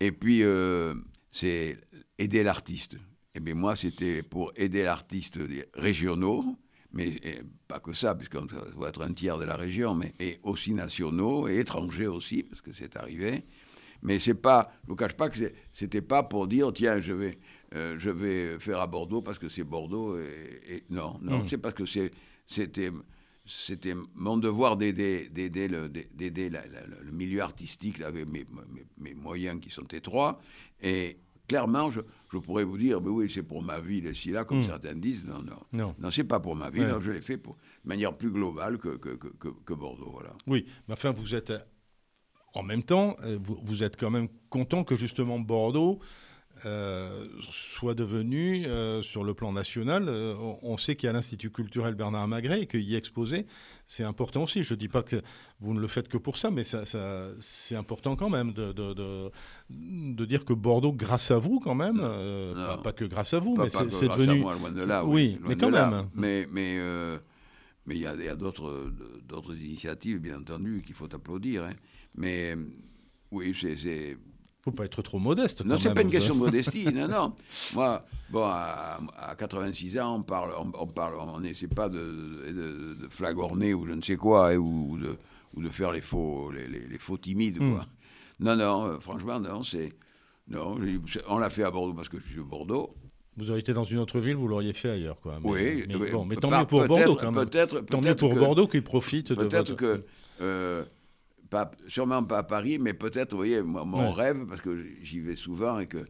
Et 0.00 0.12
puis, 0.12 0.42
euh, 0.42 0.94
c'est 1.38 1.76
aider 2.16 2.44
l'artiste. 2.44 2.96
Et 3.34 3.40
bien 3.40 3.54
moi, 3.54 3.74
c'était 3.74 4.22
pour 4.22 4.52
aider 4.54 4.84
l'artiste 4.84 5.38
régionaux, 5.74 6.44
mais 6.92 7.08
et 7.08 7.40
pas 7.66 7.80
que 7.80 7.92
ça, 7.92 8.14
puisqu'on 8.14 8.46
doit 8.46 8.88
être 8.88 9.02
un 9.02 9.12
tiers 9.12 9.36
de 9.38 9.44
la 9.44 9.56
région, 9.56 9.96
mais 9.96 10.14
et 10.20 10.38
aussi 10.44 10.72
nationaux 10.72 11.48
et 11.48 11.58
étrangers 11.58 12.06
aussi, 12.06 12.44
parce 12.44 12.60
que 12.62 12.72
c'est 12.72 12.96
arrivé. 12.96 13.42
Mais 14.02 14.20
c'est 14.20 14.34
pas, 14.34 14.70
je 14.84 14.90
vous 14.90 14.96
cache 14.96 15.14
pas 15.14 15.28
que 15.28 15.38
c'était 15.72 16.02
pas 16.02 16.22
pour 16.22 16.46
dire 16.46 16.72
tiens 16.72 17.00
je 17.00 17.12
vais, 17.14 17.38
euh, 17.74 17.96
je 17.98 18.10
vais 18.10 18.58
faire 18.60 18.78
à 18.80 18.86
Bordeaux 18.86 19.22
parce 19.22 19.38
que 19.38 19.48
c'est 19.48 19.64
Bordeaux 19.64 20.16
et, 20.18 20.74
et- 20.76 20.84
non 20.90 21.18
non 21.22 21.38
Mm. 21.40 21.48
c'est 21.48 21.58
parce 21.58 21.74
que 21.74 21.84
c'était 22.46 22.90
c'était 23.46 23.94
mon 24.14 24.36
devoir 24.38 24.76
d'aider 24.76 25.28
d'aider 25.28 25.68
le 25.68 25.88
d'aider 25.88 26.48
la- 26.50 26.66
la- 26.66 26.86
le 26.86 27.12
milieu 27.12 27.42
artistique 27.42 28.00
avec 28.00 28.26
mes, 28.26 28.46
mes, 28.72 28.86
mes 28.96 29.14
moyens 29.14 29.60
qui 29.60 29.68
sont 29.70 29.86
étroits 29.92 30.40
et 30.82 31.18
clairement 31.46 31.90
je, 31.90 32.00
je 32.32 32.38
pourrais 32.38 32.64
vous 32.64 32.78
dire 32.78 33.02
mais 33.02 33.10
oui 33.10 33.30
c'est 33.30 33.42
pour 33.42 33.62
ma 33.62 33.80
ville 33.80 34.06
ici 34.06 34.30
là 34.30 34.44
comme 34.44 34.60
Mm. 34.60 34.64
certains 34.64 34.94
disent 34.94 35.24
non 35.24 35.42
non 35.42 35.58
Non. 35.72 35.94
non 35.98 36.10
c'est 36.10 36.24
pas 36.24 36.40
pour 36.40 36.56
ma 36.56 36.70
Ouais. 36.70 36.88
non, 36.92 37.00
je 37.00 37.10
l'ai 37.12 37.20
fait 37.20 37.36
pour 37.36 37.54
de 37.56 37.88
manière 37.88 38.16
plus 38.16 38.30
globale 38.30 38.78
que 38.78 38.96
que, 38.96 39.10
que, 39.10 39.28
Bordeaux 39.74 40.10
voilà 40.10 40.34
Oui, 40.46 40.64
mais 40.88 40.94
enfin, 40.94 41.10
vous 41.12 41.34
êtes. 41.34 41.50
euh, 41.50 41.58
En 42.54 42.62
même 42.62 42.84
temps, 42.84 43.16
euh, 43.24 43.36
vous, 43.42 43.58
vous 43.62 43.82
êtes 43.82 43.96
quand 43.98 44.10
même 44.10 44.28
content 44.48 44.84
que 44.84 44.94
justement 44.96 45.38
Bordeaux 45.40 45.98
euh, 46.66 47.26
soit 47.40 47.94
devenu, 47.94 48.64
euh, 48.66 49.02
sur 49.02 49.24
le 49.24 49.34
plan 49.34 49.52
national, 49.52 50.06
euh, 50.08 50.34
on- 50.62 50.76
sait 50.76 50.96
qu'il 50.96 51.06
y 51.06 51.10
a 51.10 51.12
l'Institut 51.12 51.50
culturel 51.50 51.94
Bernard 51.94 52.26
Magret 52.28 52.62
et 52.62 52.66
qu'il 52.66 52.82
y 52.82 52.94
exposer, 52.94 53.46
c'est 53.86 54.04
important 54.04 54.42
aussi. 54.44 54.62
Je 54.62 54.74
ne 54.74 54.78
dis 54.78 54.88
pas 54.88 55.02
que 55.02 55.16
vous 55.60 55.74
ne 55.74 55.80
le 55.80 55.86
faites 55.86 56.08
que 56.08 56.16
pour 56.16 56.36
ça, 56.38 56.50
mais 56.50 56.64
ça, 56.64 56.84
ça- 56.86 57.28
c'est 57.40 57.76
important 57.76 58.16
quand 58.16 58.30
même 58.30 58.52
de, 58.52 58.72
de, 58.72 58.94
de- 58.94 59.30
de 59.70 60.24
dire 60.24 60.44
que 60.44 60.52
Bordeaux, 60.52 60.92
grâce 60.92 61.30
à 61.30 61.38
vous 61.38 61.60
quand 61.60 61.74
même, 61.74 61.96
Non. 61.96 62.54
pas, 62.54 62.78
pas 62.78 62.92
que 62.92 63.04
grâce 63.04 63.34
à 63.34 63.38
vous, 63.40 63.54
Pas- 63.54 63.64
mais 63.64 63.70
c'est 63.90 64.08
devenu... 64.08 64.40
moi, 64.40 64.54
loin 64.54 64.70
de 64.72 64.84
là, 64.84 65.04
oui, 65.04 65.12
oui, 65.12 65.38
loin 65.40 65.48
mais 65.48 65.54
de 65.56 65.60
quand 65.60 65.70
là. 65.70 65.90
même. 65.90 66.08
Mais 66.14 66.48
mais 66.50 66.78
mais 67.86 67.96
il 67.96 68.00
y 68.00 68.06
a, 68.06 68.34
d'autres 68.34 69.54
initiatives, 69.56 70.18
bien 70.18 70.38
entendu, 70.38 70.82
qu'il 70.86 70.94
faut 70.94 71.12
applaudir. 71.14 71.64
hein. 71.64 71.70
Mais 72.14 72.54
oui, 73.30 73.54
c'est 73.60 74.16
faut 74.64 74.72
pas 74.72 74.84
être 74.86 75.02
trop 75.02 75.18
modeste. 75.18 75.64
non, 75.64 75.74
quand 75.74 75.80
c'est 75.82 75.88
même. 75.88 75.94
pas 75.94 76.02
une 76.02 76.10
question 76.10 76.34
de 76.34 76.40
modestie. 76.46 76.86
non, 76.92 77.06
non. 77.08 77.32
Moi, 77.74 78.04
bon, 78.30 78.44
à, 78.44 78.98
à 79.18 79.34
86 79.36 79.98
ans, 79.98 80.16
on 80.16 80.22
parle, 80.22 80.52
on, 80.58 80.72
on 80.78 80.86
parle, 80.86 81.14
on 81.18 81.40
n'essaie 81.40 81.66
pas 81.68 81.88
de, 81.88 81.98
de, 81.98 82.96
de 83.02 83.08
flagorner 83.10 83.74
ou 83.74 83.86
je 83.86 83.92
ne 83.92 84.02
sais 84.02 84.16
quoi, 84.16 84.50
hein, 84.52 84.56
ou, 84.56 84.96
de, 84.98 85.16
ou 85.54 85.62
de 85.62 85.68
faire 85.68 85.92
les 85.92 86.00
faux, 86.00 86.50
les, 86.50 86.66
les- 86.66 86.86
les 86.88 86.98
faux 86.98 87.18
timides, 87.18 87.60
Hmm. 87.60 87.74
quoi. 87.74 87.86
Non, 88.40 88.56
non, 88.56 88.86
euh, 88.86 88.98
franchement, 89.00 89.38
non, 89.38 89.62
c'est, 89.62 89.92
non, 90.48 90.76
c'est- 91.12 91.22
on 91.28 91.38
l'a 91.38 91.50
fait 91.50 91.62
à 91.64 91.70
Bordeaux 91.70 91.92
parce 91.94 92.08
que 92.08 92.18
je 92.18 92.24
suis 92.24 92.36
de 92.36 92.42
Bordeaux. 92.42 92.94
Vous 93.36 93.50
auriez 93.50 93.60
été 93.60 93.72
dans 93.74 93.84
une 93.84 93.98
autre 93.98 94.18
ville, 94.20 94.36
vous 94.36 94.48
l'auriez 94.48 94.72
fait 94.72 94.90
ailleurs. 94.90 95.20
Quoi. 95.20 95.38
Mais, 95.42 95.50
oui, 95.50 95.84
mais 95.88 95.96
oui, 95.96 96.10
bon, 96.10 96.24
mais 96.24 96.36
tant 96.36 96.50
mieux 96.50 96.64
pour 96.66 96.86
Bordeaux 96.86 97.16
quand 97.16 97.32
même. 97.32 97.44
Peut-être, 97.48 97.80
Tant 97.80 98.00
mieux 98.00 98.14
pour 98.14 98.32
que- 98.32 98.38
Bordeaux 98.38 98.66
qui 98.68 98.80
profite 98.80 99.28
de 99.30 99.34
Peut-être 99.34 99.70
votre... 99.70 99.74
que, 99.76 100.04
euh, 100.40 100.84
pas, 101.54 101.70
sûrement 101.86 102.24
pas 102.24 102.38
à 102.38 102.42
Paris, 102.42 102.78
mais 102.80 102.94
peut-être, 102.94 103.30
vous 103.32 103.36
voyez, 103.38 103.62
moi, 103.62 103.84
mon 103.84 104.08
Ouais. 104.12 104.22
rêve, 104.24 104.44
parce 104.48 104.60
que 104.60 104.72
j'y 105.02 105.20
vais 105.20 105.36
souvent 105.36 105.78
et 105.78 105.86
que, 105.86 106.04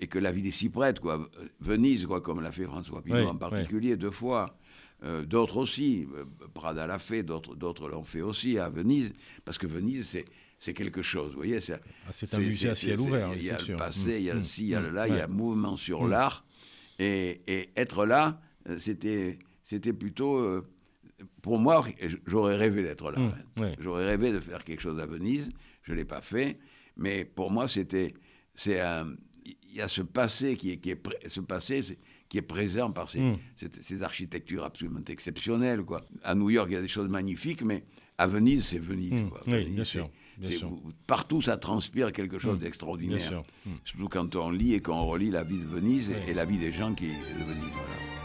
et 0.00 0.06
que 0.06 0.18
la 0.18 0.32
ville 0.32 0.46
est 0.46 0.50
si 0.62 0.70
prête, 0.70 1.00
quoi. 1.00 1.28
Venise, 1.60 2.06
quoi, 2.06 2.20
comme 2.22 2.40
l'a 2.40 2.50
fait 2.50 2.64
François 2.64 3.02
Pinault 3.02 3.16
Ouais, 3.18 3.26
en 3.26 3.36
particulier, 3.36 3.96
deux 3.96 4.10
fois. 4.10 4.56
Euh, 5.04 5.22
d'autres 5.24 5.58
aussi. 5.58 6.06
Euh, 6.16 6.24
Prada 6.54 6.86
l'a 6.86 6.98
fait, 6.98 7.22
d'autres, 7.22 7.54
d'autres 7.54 7.88
l'ont 7.90 8.04
fait 8.04 8.22
aussi 8.22 8.58
à 8.58 8.70
Venise, 8.70 9.12
parce 9.44 9.58
que 9.58 9.66
Venise, 9.66 10.06
c'est, 10.08 10.24
c'est 10.58 10.72
quelque 10.72 11.02
chose, 11.02 11.30
vous 11.32 11.36
voyez. 11.44 11.60
C'est, 11.60 11.74
Ah, 12.06 12.10
c'est 12.12 12.32
un 12.34 12.38
musée 12.38 12.70
à 12.70 12.74
ciel 12.74 12.98
ouvert, 13.00 13.34
Il 13.36 13.44
y 13.44 13.50
a 13.50 13.58
le 13.58 13.76
passé, 13.76 14.16
il 14.18 14.24
y 14.24 14.30
a 14.30 14.34
le 14.34 14.42
ci, 14.42 14.62
il 14.62 14.68
y 14.70 14.74
a 14.74 14.80
le 14.80 14.90
mm, 14.90 14.94
là, 14.94 15.08
il 15.08 15.14
y 15.16 15.20
a 15.20 15.28
mouvement 15.28 15.76
sur 15.76 16.08
l'art. 16.08 16.44
Et, 16.98 17.42
et 17.46 17.68
être 17.76 18.06
là, 18.06 18.40
euh, 18.68 18.78
c'était, 18.78 19.38
c'était 19.62 19.92
plutôt... 19.92 20.38
euh, 20.38 20.62
pour 21.42 21.58
moi, 21.58 21.84
j'aurais 22.26 22.56
rêvé 22.56 22.82
d'être 22.82 23.10
là. 23.10 23.18
Mm, 23.18 23.22
hein. 23.58 23.60
ouais. 23.62 23.76
J'aurais 23.80 24.06
rêvé 24.06 24.32
de 24.32 24.40
faire 24.40 24.64
quelque 24.64 24.80
chose 24.80 24.98
à 25.00 25.06
Venise. 25.06 25.50
Je 25.82 25.92
ne 25.92 25.96
l'ai 25.96 26.04
pas 26.04 26.20
fait. 26.22 26.58
Mais 26.96 27.24
pour 27.24 27.50
moi, 27.50 27.68
c'était. 27.68 28.14
C'est. 28.54 28.80
Il 29.46 29.76
y 29.78 29.80
a 29.80 29.88
ce 29.88 30.02
passé 30.02 30.56
qui 30.56 30.70
est, 30.70 30.76
qui 30.78 30.90
est, 30.90 31.02
ce 31.28 31.40
passé 31.40 31.80
qui 32.28 32.38
est 32.38 32.42
présent 32.42 32.90
par 32.92 33.10
ces, 33.10 33.20
Mm. 33.20 33.38
cette- 33.56 33.82
ces 33.82 34.02
architectures 34.02 34.64
absolument 34.64 35.02
exceptionnelles. 35.08 35.82
Quoi. 35.82 36.00
À 36.22 36.34
New 36.34 36.48
York, 36.50 36.68
il 36.70 36.74
y 36.74 36.76
a 36.76 36.80
des 36.80 36.88
choses 36.88 37.08
magnifiques, 37.08 37.62
mais 37.62 37.84
à 38.16 38.26
Venise, 38.28 38.64
c'est 38.64 38.78
Venise. 38.78 39.24
Quoi. 39.28 39.40
Oui, 39.48 39.52
Venise, 39.54 39.74
bien 39.74 39.84
c'est- 39.84 39.90
sûr, 39.90 40.10
bien 40.38 40.48
c'est- 40.50 40.56
sûr. 40.56 40.68
vous- 40.68 40.92
partout, 41.06 41.42
ça 41.42 41.56
transpire 41.56 42.12
quelque 42.12 42.38
chose 42.38 42.54
Mm. 42.54 42.58
Bien 42.58 42.64
d'extraordinaire. 42.66 43.42
Surtout 43.84 44.08
quand 44.08 44.36
on 44.36 44.50
lit 44.50 44.74
et 44.74 44.80
qu'on 44.80 45.04
relit 45.04 45.30
la 45.30 45.42
vie 45.42 45.58
de 45.58 45.66
Venise 45.66 46.10
et- 46.28 46.32
la 46.34 46.44
vie 46.44 46.58
des 46.58 46.72
gens 46.72 46.94
qui 46.94 47.06
est 47.06 47.08
de 47.08 47.44
Venise. 47.44 47.64
Voilà. 47.72 48.23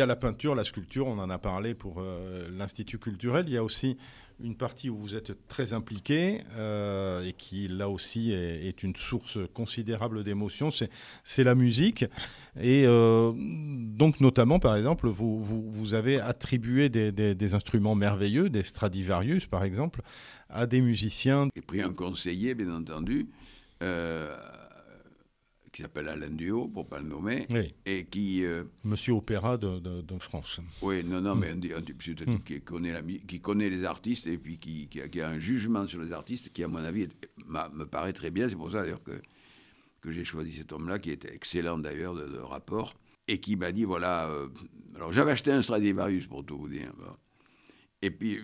Y 0.00 0.02
a 0.02 0.06
la 0.06 0.16
peinture, 0.16 0.54
la 0.54 0.64
sculpture, 0.64 1.06
on 1.06 1.18
en 1.18 1.30
a 1.30 1.38
parlé 1.38 1.74
pour 1.74 1.96
euh, 1.98 2.48
l'Institut 2.56 2.98
culturel. 2.98 3.44
Il 3.48 3.54
y 3.54 3.56
a 3.56 3.64
aussi 3.64 3.96
une 4.42 4.56
partie 4.56 4.88
où 4.88 4.96
vous 4.96 5.14
êtes 5.14 5.32
très 5.48 5.74
impliqué 5.74 6.40
euh, 6.56 7.22
et 7.22 7.34
qui, 7.34 7.68
là 7.68 7.90
aussi, 7.90 8.32
est, 8.32 8.82
une 8.82 8.96
source 8.96 9.38
considérable 9.52 10.24
d'émotion, 10.24 10.70
c'est, 10.70 11.44
la 11.44 11.54
musique. 11.54 12.06
Et 12.58 12.84
euh, 12.86 13.32
donc, 13.36 14.20
notamment, 14.20 14.58
par 14.58 14.76
exemple, 14.76 15.08
vous, 15.08 15.44
vous, 15.44 15.70
vous 15.70 15.92
avez 15.92 16.18
attribué 16.18 16.88
des, 16.88 17.12
des- 17.12 17.54
instruments 17.54 17.94
merveilleux, 17.94 18.48
des 18.48 18.62
Stradivarius, 18.62 19.44
par 19.44 19.62
exemple, 19.64 20.00
à 20.48 20.66
des 20.66 20.80
musiciens. 20.80 21.48
J'ai 21.54 21.62
pris 21.62 21.82
un 21.82 21.92
conseiller, 21.92 22.54
bien 22.54 22.74
entendu, 22.74 23.28
qui 25.72 25.82
s'appelle 25.82 26.08
Alain 26.08 26.30
Duhaut, 26.30 26.66
pour 26.68 26.84
ne 26.84 26.88
pas 26.88 26.98
le 26.98 27.06
nommer, 27.08 27.46
Oui, 27.50 27.72
et 27.86 28.04
qui, 28.06 28.44
euh, 28.44 28.64
Monsieur 28.84 29.12
Opéra 29.14 29.56
de, 29.56 29.78
de- 29.78 30.00
de 30.02 30.18
France. 30.18 30.60
oui, 30.82 31.04
non, 31.04 31.20
non, 31.20 31.34
Mm. 31.36 31.38
mais 31.40 31.50
un, 31.50 31.82
type- 31.82 32.02
un 32.28 32.38
qui, 32.38 32.60
connaît 32.60 32.92
la, 32.92 33.02
mi- 33.02 33.20
qui 33.20 33.40
connaît 33.40 33.70
les 33.70 33.84
artistes 33.84 34.26
et 34.26 34.36
puis 34.36 34.58
qui, 34.58 34.88
qui 34.88 35.00
a, 35.00 35.08
qui 35.08 35.20
a 35.20 35.28
un 35.28 35.38
jugement 35.38 35.86
sur 35.86 36.00
les 36.02 36.12
artistes 36.12 36.50
qui, 36.52 36.64
à 36.64 36.68
mon 36.68 36.78
avis, 36.78 37.02
est- 37.02 37.28
me 37.46 37.84
paraît 37.84 38.12
très 38.12 38.30
bien. 38.30 38.48
C'est 38.48 38.56
pour 38.56 38.72
ça, 38.72 38.82
d'ailleurs, 38.82 39.02
que, 39.04 39.20
que 40.00 40.10
j'ai 40.10 40.24
choisi 40.24 40.52
cet 40.52 40.72
homme-là, 40.72 40.98
qui 40.98 41.10
était 41.10 41.32
excellent, 41.32 41.78
d'ailleurs, 41.78 42.14
de, 42.14 42.26
de 42.26 42.38
rapport, 42.38 42.94
et 43.28 43.38
qui 43.38 43.54
m'a 43.54 43.70
dit, 43.70 43.84
voilà, 43.84 44.28
euh, 44.28 44.48
alors 44.96 45.12
j'avais 45.12 45.30
acheté 45.32 45.52
un 45.52 45.62
Stradivarius, 45.62 46.26
pour 46.26 46.44
tout 46.44 46.58
vous 46.58 46.68
dire. 46.68 46.92
bon. 46.98 47.04
Et 48.02 48.10
puis, 48.10 48.38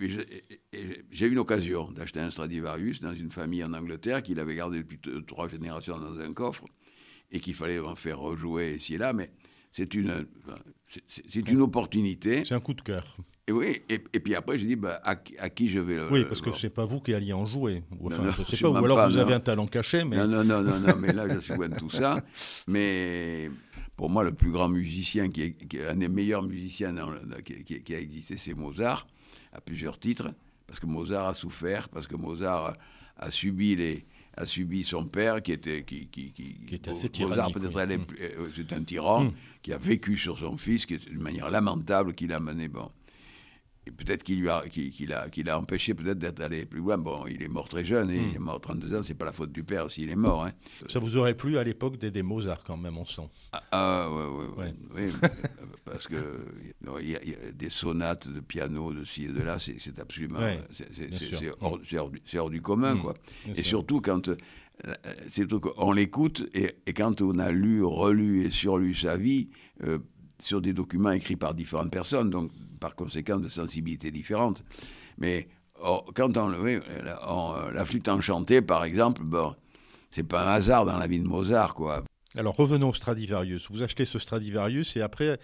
j'ai 1.11 1.25
eu 1.25 1.31
une 1.31 1.39
occasion 1.39 1.89
d'acheter 1.91 2.19
un 2.19 2.29
Stradivarius 2.29 3.01
dans 3.01 3.13
une 3.13 3.31
famille 3.31 3.63
en 3.63 3.73
Angleterre 3.73 4.21
qu'il 4.21 4.39
avait 4.39 4.53
gardé 4.55 4.77
depuis 4.77 4.99
trois 5.25 5.47
générations 5.47 5.97
dans 5.99 6.17
un 6.19 6.31
coffre 6.31 6.63
et 7.31 7.39
qu'il 7.39 7.53
fallait 7.55 7.79
en 7.79 7.95
faire 7.95 8.19
rejouer 8.19 8.75
ici 8.75 8.95
et 8.95 8.97
là, 8.97 9.13
mais 9.13 9.29
c'est 9.71 9.93
une, 9.93 10.25
c'est- 11.07 11.35
une 11.49 11.61
opportunité. 11.61 12.43
C'est 12.45 12.55
un 12.55 12.59
coup 12.59 12.73
de 12.73 12.81
cœur. 12.81 13.17
Et 13.49 13.51
oui, 13.51 13.81
et, 13.89 13.99
et 14.13 14.19
puis 14.19 14.35
après, 14.35 14.57
j'ai 14.57 14.67
dit, 14.67 14.75
bah, 14.75 14.99
à, 15.03 15.15
qui- 15.15 15.37
à 15.37 15.49
qui 15.49 15.69
je 15.69 15.79
vais 15.79 15.95
le. 15.95 16.11
Oui, 16.11 16.25
parce 16.25 16.41
que 16.41 16.49
bon. 16.49 16.55
c'est 16.57 16.69
pas 16.69 16.85
vous 16.85 16.99
qui 16.99 17.13
alliez 17.13 17.31
en 17.33 17.45
jouer. 17.45 17.83
Ou 17.99 18.07
Enfin, 18.07 18.23
non, 18.23 18.31
je 18.31 18.43
sais 18.43 18.57
pas. 18.57 18.69
Ou 18.69 18.75
alors 18.77 18.97
pas, 18.97 19.07
vous 19.07 19.15
non. 19.15 19.21
avez 19.21 19.33
un 19.35 19.39
talent 19.39 19.67
caché, 19.67 20.03
mais 20.03 20.17
Non, 20.17 20.27
non, 20.27 20.43
non, 20.43 20.61
non, 20.63 20.79
non, 20.79 20.95
mais 20.99 21.13
là, 21.13 21.29
je 21.33 21.39
suis 21.39 21.53
loin 21.53 21.69
de 21.69 21.75
tout 21.77 21.89
ça. 21.89 22.21
Mais 22.67 23.49
pour 23.95 24.09
moi, 24.09 24.23
le 24.23 24.31
plus 24.33 24.51
grand 24.51 24.67
musicien, 24.69 25.29
qui 25.29 25.41
est, 25.43 25.87
un 25.87 25.95
des 25.95 26.09
meilleurs 26.09 26.43
musiciens 26.43 26.93
qui, 27.43 27.95
a 27.95 27.99
existé, 27.99 28.35
c'est 28.37 28.53
Mozart, 28.53 29.07
à 29.53 29.61
plusieurs 29.61 29.97
titres, 29.99 30.33
parce 30.67 30.79
que 30.79 30.85
Mozart 30.85 31.27
a 31.27 31.33
souffert, 31.33 31.87
parce 31.89 32.05
que 32.07 32.15
Mozart 32.15 32.75
a, 33.17 33.31
subi 33.31 33.75
les, 33.75 34.05
a 34.37 34.45
subi 34.45 34.83
son 34.83 35.05
père 35.05 35.41
qui 35.41 35.51
était 35.51 35.83
qui, 35.83 36.07
qui, 36.07 36.31
qui, 36.31 36.75
était 36.75 36.91
assez 36.91 37.09
Mozart 37.19 37.51
peut-être 37.51 37.73
mm. 37.75 38.05
euh, 38.21 38.49
c'est 38.55 38.71
un 38.73 38.83
tyran 38.83 39.25
mm. 39.25 39.33
qui 39.63 39.73
a 39.73 39.77
vécu 39.77 40.17
sur 40.17 40.37
son 40.37 40.57
fils 40.57 40.85
qui 40.85 40.93
est 40.93 41.09
d'une 41.09 41.21
manière 41.21 41.49
lamentable 41.49 42.13
qu'il 42.13 42.31
a 42.33 42.39
mené 42.39 42.67
bon 42.67 42.89
peut-être 43.91 44.23
qu'il 44.23 44.41
lui 44.41 44.49
a, 44.49 44.63
a, 44.63 45.53
a 45.53 45.57
empêché 45.57 45.93
peut-être 45.93 46.19
d'être 46.19 46.41
allé 46.41 46.65
plus 46.65 46.79
loin. 46.79 46.97
Bon, 46.97 47.25
il 47.27 47.41
est 47.41 47.47
mort 47.47 47.67
très 47.69 47.85
jeune, 47.85 48.09
et 48.09 48.19
hmm. 48.19 48.29
il 48.29 48.35
est 48.35 48.39
mort 48.39 48.55
à 48.55 48.59
32 48.59 48.97
ans, 48.97 49.03
c'est 49.03 49.13
pas 49.13 49.25
la 49.25 49.31
faute 49.31 49.51
du 49.51 49.63
père 49.63 49.91
s'il 49.91 50.09
est 50.09 50.15
mort. 50.15 50.45
Hein. 50.45 50.51
Ça 50.87 50.99
vous 50.99 51.17
aurait 51.17 51.35
plu 51.35 51.57
à 51.57 51.63
l'époque 51.63 51.97
des 51.97 52.23
Mozart 52.23 52.63
quand 52.63 52.77
même, 52.77 52.97
on 52.97 53.05
sent. 53.05 53.29
Ah, 53.51 53.63
ah 53.71 54.09
ouais, 54.11 54.63
ouais, 54.63 54.73
oui, 54.95 55.29
parce 55.85 56.07
que 56.07 56.45
il 57.01 57.09
y, 57.09 57.15
a 57.15 57.51
des 57.53 57.69
sonates 57.69 58.27
de 58.27 58.39
piano 58.39 58.93
de 58.93 59.03
ci 59.03 59.25
et 59.25 59.27
de 59.29 59.41
là, 59.41 59.57
c'est, 59.59 59.77
absolument, 59.99 60.39
c'est, 60.73 62.37
hors, 62.37 62.49
du 62.49 62.61
commun, 62.61 62.95
hmm. 62.95 63.01
quoi. 63.01 63.13
Et 63.55 63.63
surtout 63.63 64.01
quand 64.01 64.29
euh, 64.85 64.93
c'est 65.27 65.47
on 65.77 65.91
l'écoute 65.91 66.47
et, 66.53 66.75
et, 66.85 66.93
quand 66.93 67.21
on 67.21 67.39
a 67.39 67.51
lu, 67.51 67.83
relu 67.83 68.45
et 68.45 68.51
surlu 68.51 68.93
sa 68.93 69.17
vie 69.17 69.49
euh, 69.83 69.97
sur 70.39 70.61
des 70.61 70.73
documents 70.73 71.11
écrits 71.11 71.35
par 71.35 71.55
différentes 71.55 71.91
personnes, 71.91 72.29
donc 72.29 72.51
par 72.79 72.95
conséquent 72.95 73.37
de 73.37 73.49
sensibilités 73.49 74.11
différentes. 74.11 74.63
Mais 75.17 75.47
oh, 75.83 76.03
quand 76.15 76.37
on, 76.37 76.53
oui, 76.53 76.79
la, 77.03 77.71
la, 77.73 77.85
flûte 77.85 78.07
enchantée, 78.07 78.61
par 78.61 78.83
exemple, 78.83 79.23
bon, 79.23 79.55
c'est 80.09 80.23
pas 80.23 80.47
un 80.47 80.53
hasard 80.53 80.85
dans 80.85 80.97
la 80.97 81.07
vie 81.07 81.19
de 81.19 81.27
Mozart, 81.27 81.73
quoi. 81.73 82.03
Alors 82.35 82.55
revenons 82.55 82.89
au 82.89 82.93
Stradivarius. 82.93 83.69
Vous 83.71 83.81
achetez 83.81 84.05
ce 84.05 84.19
Stradivarius 84.19 84.95
et 84.95 85.01
après, 85.01 85.39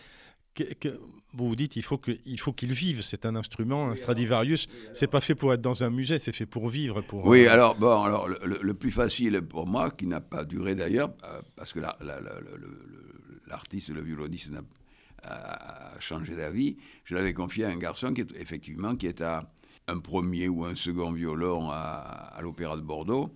vous 1.34 1.48
vous 1.48 1.56
dites 1.56 1.76
il 1.76 1.82
faut 1.82 1.98
qu'il 1.98 2.72
vive. 2.72 3.02
C'est 3.02 3.26
un 3.26 3.36
instrument, 3.36 3.90
un 3.90 3.96
Stradivarius. 3.96 4.68
C'est 4.94 5.08
pas 5.08 5.22
fait 5.22 5.36
pour 5.36 5.54
être 5.54 5.62
dans 5.62 5.84
un 5.84 5.90
musée, 5.90 6.20
c'est 6.20 6.36
fait 6.36 6.46
pour 6.46 6.70
vivre. 6.70 7.02
Pour, 7.02 7.26
oui, 7.26 7.46
euh, 7.46 7.52
alors 7.52 7.76
bon, 7.76 8.04
alors 8.04 8.28
le, 8.28 8.74
plus 8.74 8.92
facile 8.92 9.42
pour 9.42 9.66
moi, 9.68 9.90
qui 9.92 10.06
n'a 10.06 10.22
pas 10.22 10.44
duré 10.44 10.76
d'ailleurs, 10.76 11.12
euh, 11.24 11.42
parce 11.56 11.74
que 11.74 11.80
l'artiste, 13.48 13.90
le 13.90 14.02
violoniste 14.02 14.52
n'a 14.52 14.62
a 15.24 16.00
changé 16.00 16.36
d'avis, 16.36 16.78
je 17.06 17.16
l'avais 17.16 17.34
confié 17.34 17.66
à 17.66 17.70
un 17.70 17.78
garçon 17.78 18.14
qui 18.14 18.22
est 18.22 18.32
effectivement 18.40 18.96
qui 18.96 19.08
est 19.08 19.22
à 19.22 19.50
un 19.88 20.00
premier 20.00 20.48
ou 20.48 20.66
un 20.66 20.76
second 20.76 21.12
violon 21.12 21.70
à, 21.72 22.38
l'Opéra 22.42 22.76
de 22.78 22.82
Bordeaux, 22.82 23.30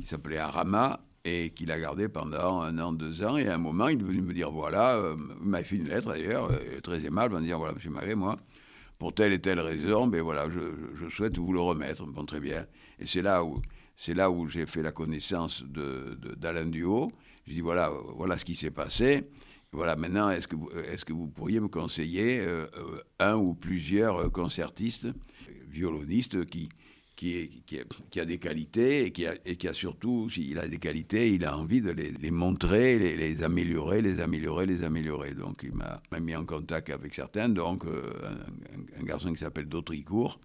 qui 0.00 0.06
s'appelait 0.06 0.38
Arama, 0.38 1.00
et 1.24 1.50
qu'il 1.50 1.72
a 1.72 1.80
gardé 1.80 2.08
pendant 2.08 2.60
un 2.60 2.78
an, 2.78 2.92
deux 2.92 3.22
ans. 3.22 3.36
Et 3.38 3.48
à 3.48 3.54
un 3.54 3.58
moment, 3.58 3.88
il 3.88 4.00
est 4.00 4.04
venu 4.04 4.20
me 4.20 4.34
dire 4.34 4.50
voilà, 4.50 4.96
euh, 4.96 5.16
il 5.40 5.48
m'a 5.48 5.64
fait 5.64 5.76
une 5.76 5.88
lettre 5.88 6.08
d'ailleurs, 6.08 6.50
euh, 6.50 6.80
très 6.82 7.04
aimable, 7.04 7.36
en 7.36 7.40
disant 7.40 7.58
voilà, 7.58 7.74
monsieur 7.74 7.90
Marais, 7.90 8.14
moi, 8.14 8.36
pour 8.98 9.14
telle 9.14 9.32
et 9.32 9.38
telle 9.38 9.60
raison, 9.60 10.06
mais 10.06 10.20
voilà, 10.20 10.48
je, 10.50 11.08
souhaite 11.08 11.38
vous 11.38 11.52
le 11.52 11.60
remettre. 11.60 12.04
Bon, 12.04 12.26
très 12.26 12.40
bien. 12.40 12.66
Et 12.98 13.06
c'est 13.06 13.22
là 13.22 13.42
où, 13.42 13.62
c'est 13.96 14.14
là 14.14 14.30
où 14.30 14.48
j'ai 14.48 14.66
fait 14.66 14.82
la 14.82 14.92
connaissance 14.92 15.62
de, 15.64 16.18
d'Alain 16.36 16.66
Duhaut. 16.66 17.10
Je 17.46 17.54
dis 17.54 17.60
voilà, 17.60 17.90
voilà 18.16 18.36
ce 18.36 18.44
qui 18.44 18.54
s'est 18.54 18.70
passé. 18.70 19.28
Voilà, 19.74 19.96
maintenant, 19.96 20.30
est-ce 20.30 20.46
que, 20.46 20.54
vous, 20.54 20.70
est 20.70 21.04
que 21.04 21.12
vous 21.12 21.26
pourriez 21.26 21.58
me 21.58 21.66
conseiller 21.66 22.38
euh, 22.38 22.66
euh, 22.76 23.02
un 23.18 23.34
ou 23.34 23.54
plusieurs 23.54 24.18
euh, 24.18 24.28
concertistes, 24.30 25.08
violonistes 25.68 26.44
qui, 26.44 26.68
qui, 27.16 27.80
a 28.16 28.24
des 28.24 28.38
qualités 28.38 29.06
et 29.06 29.10
qui 29.10 29.26
a, 29.26 29.34
et 29.44 29.56
qui 29.56 29.66
a 29.66 29.72
surtout, 29.72 30.30
s'il 30.30 30.60
a 30.60 30.68
des 30.68 30.78
qualités, 30.78 31.34
il 31.34 31.44
a 31.44 31.58
envie 31.58 31.82
de 31.82 31.90
les, 31.90 32.30
montrer, 32.30 33.00
les, 33.00 33.16
les, 33.16 33.42
améliorer, 33.42 34.00
les 34.00 34.20
améliorer, 34.20 34.66
les 34.66 34.84
améliorer. 34.84 35.34
Donc 35.34 35.64
il 35.64 35.72
m'a 35.72 36.00
mis 36.20 36.36
en 36.36 36.44
contact 36.44 36.90
avec 36.90 37.12
certains, 37.12 37.48
donc 37.48 37.82
un, 37.84 39.02
garçon 39.02 39.32
qui 39.32 39.38
s'appelle 39.38 39.66
Dautricourt 39.66 40.38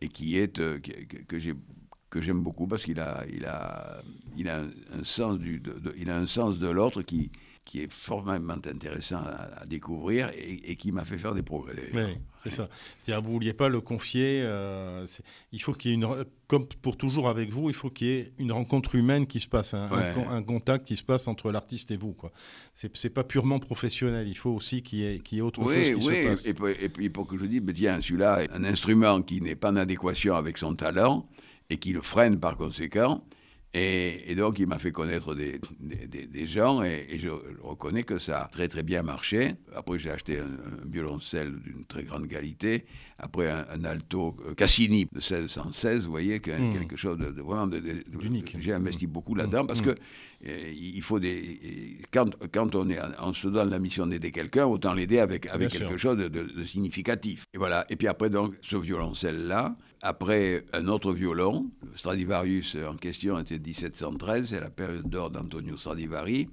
et 0.00 0.06
qui 0.06 0.38
est, 0.38 0.60
que, 0.60 1.38
j'ai 1.38 1.54
que 2.10 2.20
j'aime 2.20 2.42
beaucoup 2.42 2.68
parce 2.68 2.84
qu'il 2.84 3.00
a, 3.00 3.24
il 3.32 3.44
a, 3.44 4.02
il 4.36 4.48
a 4.48 4.60
un, 4.60 5.02
sens 5.02 5.38
du, 5.38 5.60
il 5.98 6.10
a 6.10 6.16
un 6.16 6.26
sens 6.26 6.58
de 6.58 6.68
l'autre 6.68 7.02
qui, 7.02 7.30
qui 7.64 7.80
est 7.80 7.92
formellement 7.92 8.54
intéressant 8.54 9.18
à, 9.18 9.64
découvrir 9.66 10.30
et, 10.36 10.76
qui 10.76 10.90
m'a 10.90 11.04
fait 11.04 11.16
faire 11.16 11.34
des 11.34 11.42
progrès. 11.42 11.90
Oui, 11.94 12.18
c'est 12.42 12.50
ça. 12.50 12.68
C'est-à-dire, 12.98 13.22
vous 13.22 13.32
vouliez 13.32 13.52
pas 13.52 13.68
le 13.68 13.80
confier. 13.80 14.42
Euh, 14.42 15.06
il 15.52 15.62
faut 15.62 15.72
qu'il 15.72 15.92
y 15.92 15.94
ait 15.94 15.96
une, 15.96 16.24
comme 16.48 16.66
pour 16.66 16.96
toujours 16.96 17.28
avec 17.28 17.50
vous, 17.50 17.70
il 17.70 17.74
faut 17.74 17.88
qu'il 17.88 18.06
y 18.08 18.10
ait 18.10 18.32
une 18.38 18.50
rencontre 18.50 18.96
humaine 18.96 19.26
qui 19.26 19.38
se 19.38 19.46
passe, 19.46 19.74
un, 19.74 20.42
contact 20.42 20.86
qui 20.86 20.96
se 20.96 21.04
passe 21.04 21.28
entre 21.28 21.52
l'artiste 21.52 21.92
et 21.92 21.96
vous. 21.96 22.16
C'est, 22.74 22.94
c'est 22.96 23.10
pas 23.10 23.24
purement 23.24 23.60
professionnel. 23.60 24.26
Il 24.26 24.36
faut 24.36 24.50
aussi 24.50 24.82
qu'il 24.82 24.98
y 24.98 25.04
ait, 25.06 25.18
qu'il 25.20 25.38
y 25.38 25.38
ait 25.38 25.42
autre 25.42 25.62
chose 25.62 25.72
qui 25.72 26.02
se 26.02 26.28
passe. 26.28 26.46
Et, 26.46 26.84
et 26.84 26.88
puis 26.88 27.10
pour 27.10 27.28
que 27.28 27.38
je 27.38 27.44
dise, 27.44 27.62
tiens, 27.74 28.00
celui-là, 28.00 28.40
un 28.52 28.64
instrument 28.64 29.22
qui 29.22 29.40
n'est 29.40 29.56
pas 29.56 29.70
en 29.70 29.76
adéquation 29.76 30.34
avec 30.34 30.58
son 30.58 30.74
talent 30.74 31.28
et 31.70 31.76
qui 31.76 31.92
le 31.92 32.02
freine 32.02 32.40
par 32.40 32.56
conséquent 32.56 33.22
et, 33.74 34.34
donc, 34.34 34.58
il 34.58 34.66
m'a 34.66 34.78
fait 34.78 34.92
connaître 34.92 35.34
des, 35.34 35.58
des, 35.80 36.46
gens 36.46 36.82
et, 36.82 37.18
je 37.18 37.30
reconnais 37.62 38.02
que 38.02 38.18
ça 38.18 38.42
a 38.42 38.48
très 38.48 38.68
très 38.68 38.82
bien 38.82 39.02
marché. 39.02 39.54
Après, 39.74 39.98
j'ai 39.98 40.10
acheté 40.10 40.40
un, 40.40 40.90
violoncelle 40.90 41.54
d'une 41.58 41.86
très 41.86 42.02
grande 42.02 42.28
qualité. 42.28 42.84
Après, 43.18 43.48
un, 43.48 43.84
alto 43.84 44.36
euh, 44.46 44.54
Cassini 44.54 45.06
de 45.06 45.14
1616, 45.14 46.04
vous 46.04 46.10
voyez, 46.10 46.36
hmm. 46.36 46.72
quelque 46.74 46.96
chose 46.96 47.16
de, 47.16 47.40
vraiment 47.40 47.70
unique. 48.20 48.56
J'ai 48.60 48.74
investi 48.74 49.06
beaucoup 49.06 49.34
là-dedans 49.34 49.64
hmm. 49.64 49.68
parce 49.68 49.80
hmm. 49.80 49.94
que 49.94 49.94
il 50.44 51.00
faut 51.02 51.20
des. 51.20 51.98
Quand, 52.12 52.30
quand 52.52 52.74
on, 52.74 52.90
est, 52.90 52.98
on 53.20 53.32
se 53.32 53.48
donne 53.48 53.70
la 53.70 53.78
mission 53.78 54.06
d'aider 54.06 54.32
quelqu'un, 54.32 54.66
autant 54.66 54.92
l'aider 54.92 55.20
avec, 55.20 55.46
avec 55.46 55.70
quelque 55.70 55.96
chose 55.96 56.18
de, 56.18 56.64
significatif. 56.64 57.44
Et 57.54 57.58
voilà. 57.58 57.86
Et 57.88 57.96
puis 57.96 58.08
après, 58.08 58.28
donc, 58.28 58.54
ce 58.60 58.76
violoncelle-là, 58.76 59.76
après 60.02 60.64
un 60.72 60.88
autre 60.88 61.12
violon, 61.12 61.70
Stradivarius 61.94 62.76
en 62.88 62.96
question 62.96 63.38
était 63.38 63.58
1713, 63.58 64.48
c'est 64.48 64.60
la 64.60 64.70
période 64.70 65.08
d'or 65.08 65.30
d'Antonio 65.30 65.76
Stradivari. 65.76 66.48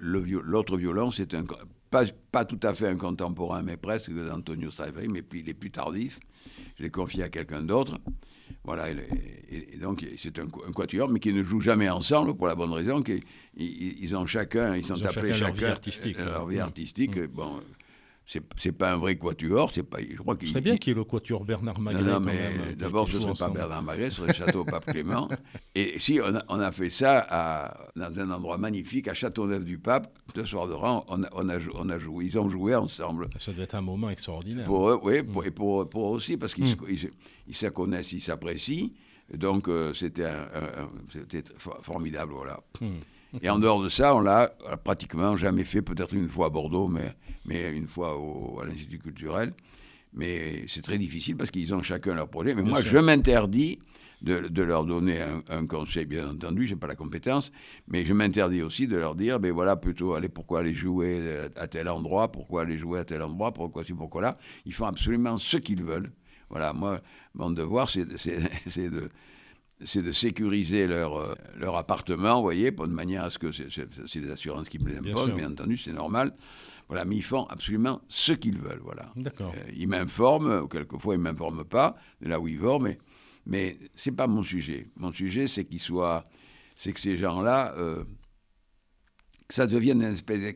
L'autre 0.00 0.76
violon, 0.76 1.12
c'est 1.12 1.32
un, 1.34 1.44
pas, 1.90 2.04
pas, 2.32 2.44
tout 2.44 2.58
à 2.64 2.74
fait 2.74 2.88
un 2.88 2.96
contemporain, 2.96 3.62
mais 3.62 3.76
presque 3.76 4.10
d'Antonio 4.12 4.70
Stradivari, 4.72 5.08
mais 5.08 5.22
puis 5.22 5.40
il 5.40 5.48
est 5.48 5.54
plus 5.54 5.70
tardif. 5.70 6.18
Je 6.76 6.82
l'ai 6.82 6.90
confié 6.90 7.22
à 7.22 7.28
quelqu'un 7.28 7.62
d'autre. 7.62 7.98
Voilà, 8.64 8.90
et, 8.90 9.76
donc 9.76 10.04
c'est 10.18 10.38
un, 10.38 10.46
quatuor, 10.48 11.08
mais 11.08 11.20
qui 11.20 11.32
ne 11.32 11.44
joue 11.44 11.60
jamais 11.60 11.88
ensemble 11.88 12.34
pour 12.34 12.48
la 12.48 12.54
bonne 12.56 12.72
raison 12.72 13.02
qu'ils 13.02 13.22
ils 13.56 14.16
ont 14.16 14.26
chacun, 14.26 14.76
ils 14.76 14.84
sont 14.84 15.04
appelés 15.04 15.34
chacun, 15.34 15.46
leur 15.46 15.54
vie 15.54 15.64
artistique. 15.66 16.18
Leur 16.18 16.46
vie 16.46 16.60
artistique, 16.60 17.18
bon, 17.26 17.60
c'est 18.24 18.72
pas 18.72 18.92
un 18.92 18.96
vrai 18.96 19.16
quatuor, 19.16 19.70
c'est 19.74 19.82
pas. 19.82 19.98
Je 20.00 20.16
crois 20.16 20.36
qu'il 20.36 20.48
serait 20.48 20.60
bien 20.60 20.76
qu'il 20.76 20.90
y 20.90 20.92
ait 20.92 20.98
le 20.98 21.04
quatuor 21.04 21.44
Bernard 21.44 21.80
Magret. 21.80 22.02
Non, 22.02 22.12
non 22.12 22.20
mais 22.20 22.74
d'abord 22.76 23.08
ce 23.08 23.16
ne 23.16 23.22
serait 23.22 23.34
pas 23.34 23.48
Bernard 23.48 23.82
Magret, 23.82 24.10
ce 24.10 24.22
serait 24.22 24.32
château 24.32 24.64
Pape 24.64 24.86
Clément. 24.86 25.28
Et 25.74 25.98
si 25.98 26.20
on 26.22 26.36
a, 26.36 26.44
on 26.48 26.60
a 26.60 26.72
fait 26.72 26.90
ça 26.90 27.26
à, 27.28 27.88
dans 27.96 28.18
un 28.18 28.30
endroit 28.30 28.58
magnifique, 28.58 29.08
à 29.08 29.14
Châteauneuf-du-Pape, 29.14 30.12
deux 30.34 30.46
soirs 30.46 30.68
de 30.68 30.74
rang, 30.74 31.04
on 31.08 31.24
a, 31.24 31.28
on, 31.32 31.48
a, 31.48 31.58
on 31.74 31.88
a, 31.88 31.98
joué, 31.98 32.26
ils 32.26 32.38
ont 32.38 32.48
joué 32.48 32.74
ensemble. 32.74 33.28
Ça 33.38 33.52
devait 33.52 33.64
être 33.64 33.74
un 33.74 33.82
moment 33.82 34.10
extraordinaire. 34.10 34.64
Pour 34.64 34.90
eux, 34.90 35.00
oui, 35.02 35.22
pour, 35.22 35.42
mm. 35.42 35.46
et 35.46 35.50
pour, 35.50 35.88
pour 35.88 36.08
eux 36.08 36.16
aussi, 36.16 36.36
parce 36.36 36.54
qu'ils 36.54 36.76
mm. 36.76 36.86
ils, 36.88 37.10
ils, 37.48 37.54
se 37.56 37.66
connaissent, 37.66 38.12
ils 38.12 38.20
s'apprécient. 38.20 38.90
Donc 39.34 39.68
euh, 39.68 39.94
c'était 39.94 40.28
formidable, 41.82 42.32
voilà. 42.34 42.60
Mm. 42.80 42.98
Et 43.40 43.48
en 43.48 43.58
dehors 43.58 43.82
de 43.82 43.88
ça, 43.88 44.14
on 44.14 44.20
l'a 44.20 44.52
pratiquement 44.84 45.36
jamais 45.36 45.64
fait, 45.64 45.80
peut-être 45.80 46.14
une 46.14 46.28
fois 46.28 46.46
à 46.46 46.50
Bordeaux, 46.50 46.88
mais, 46.88 47.14
mais 47.46 47.74
une 47.74 47.88
fois 47.88 48.18
au, 48.18 48.60
à 48.60 48.66
l'Institut 48.66 48.98
culturel. 48.98 49.54
Mais 50.12 50.64
c'est 50.68 50.82
très 50.82 50.98
difficile 50.98 51.36
parce 51.36 51.50
qu'ils 51.50 51.72
ont 51.72 51.82
chacun 51.82 52.14
leur 52.14 52.28
projet. 52.28 52.54
Mais 52.54 52.62
moi, 52.62 52.82
je 52.82 52.98
m'interdis 52.98 53.78
de, 54.20 54.40
de, 54.48 54.62
leur 54.62 54.84
donner 54.84 55.20
un, 55.48 55.66
conseil, 55.66 56.04
bien 56.04 56.28
entendu, 56.28 56.66
je 56.66 56.74
n'ai 56.74 56.78
pas 56.78 56.86
la 56.86 56.94
compétence, 56.94 57.50
mais 57.88 58.04
je 58.04 58.12
m'interdis 58.12 58.62
aussi 58.62 58.86
de 58.86 58.96
leur 58.96 59.14
dire, 59.14 59.40
ben 59.40 59.52
voilà, 59.52 59.76
plutôt, 59.76 60.14
allez, 60.14 60.28
pourquoi 60.28 60.60
aller 60.60 60.74
jouer 60.74 61.48
à 61.56 61.66
tel 61.66 61.88
endroit, 61.88 62.30
pourquoi 62.30 62.62
aller 62.62 62.78
jouer 62.78 63.00
à 63.00 63.04
tel 63.04 63.22
endroit, 63.22 63.52
pourquoi 63.52 63.84
ci, 63.84 63.94
pourquoi 63.94 64.22
là. 64.22 64.36
Ils 64.64 64.74
font 64.74 64.86
absolument 64.86 65.38
ce 65.38 65.56
qu'ils 65.56 65.82
veulent. 65.82 66.12
Voilà, 66.50 66.72
moi, 66.72 67.00
mon 67.34 67.50
devoir, 67.50 67.88
c'est 67.88 68.04
de 68.04 68.16
c'est 69.84 70.02
de 70.02 70.12
sécuriser 70.12 70.86
leur, 70.86 71.16
euh, 71.16 71.34
leur 71.56 71.76
appartement, 71.76 72.36
vous 72.36 72.42
voyez, 72.42 72.70
de 72.70 72.86
manière 72.86 73.24
à 73.24 73.30
ce 73.30 73.38
que 73.38 73.50
c'est 73.52 74.20
des 74.20 74.30
assurances 74.30 74.68
qui 74.68 74.78
me 74.78 74.88
les 74.90 74.98
imposent, 74.98 75.32
bien, 75.32 75.50
entendu, 75.50 75.76
c'est 75.76 75.92
normal. 75.92 76.34
Voilà, 76.88 77.04
mais 77.04 77.16
ils 77.16 77.22
font 77.22 77.44
absolument 77.44 78.02
ce 78.08 78.32
qu'ils 78.32 78.58
veulent, 78.58 78.82
voilà. 78.82 79.10
D'accord. 79.16 79.54
Euh, 79.56 79.70
ils 79.74 79.88
m'informent, 79.88 80.68
quelquefois 80.68 81.14
ils 81.14 81.18
ne 81.18 81.22
m'informent 81.22 81.64
pas 81.64 81.96
de 82.20 82.28
là 82.28 82.38
où 82.38 82.48
ils 82.48 82.58
vont, 82.58 82.78
mais, 82.80 82.98
mais 83.46 83.78
ce 83.94 84.10
n'est 84.10 84.16
pas 84.16 84.26
mon 84.26 84.42
sujet. 84.42 84.88
Mon 84.96 85.12
sujet, 85.12 85.48
c'est 85.48 85.64
qu'ils 85.64 85.80
soient, 85.80 86.26
c'est 86.76 86.92
que 86.92 87.00
ces 87.00 87.16
gens-là, 87.16 87.74
euh, 87.78 88.04
que 89.48 89.54
ça 89.54 89.66
devienne 89.66 90.02
une 90.02 90.12
espèce 90.12 90.54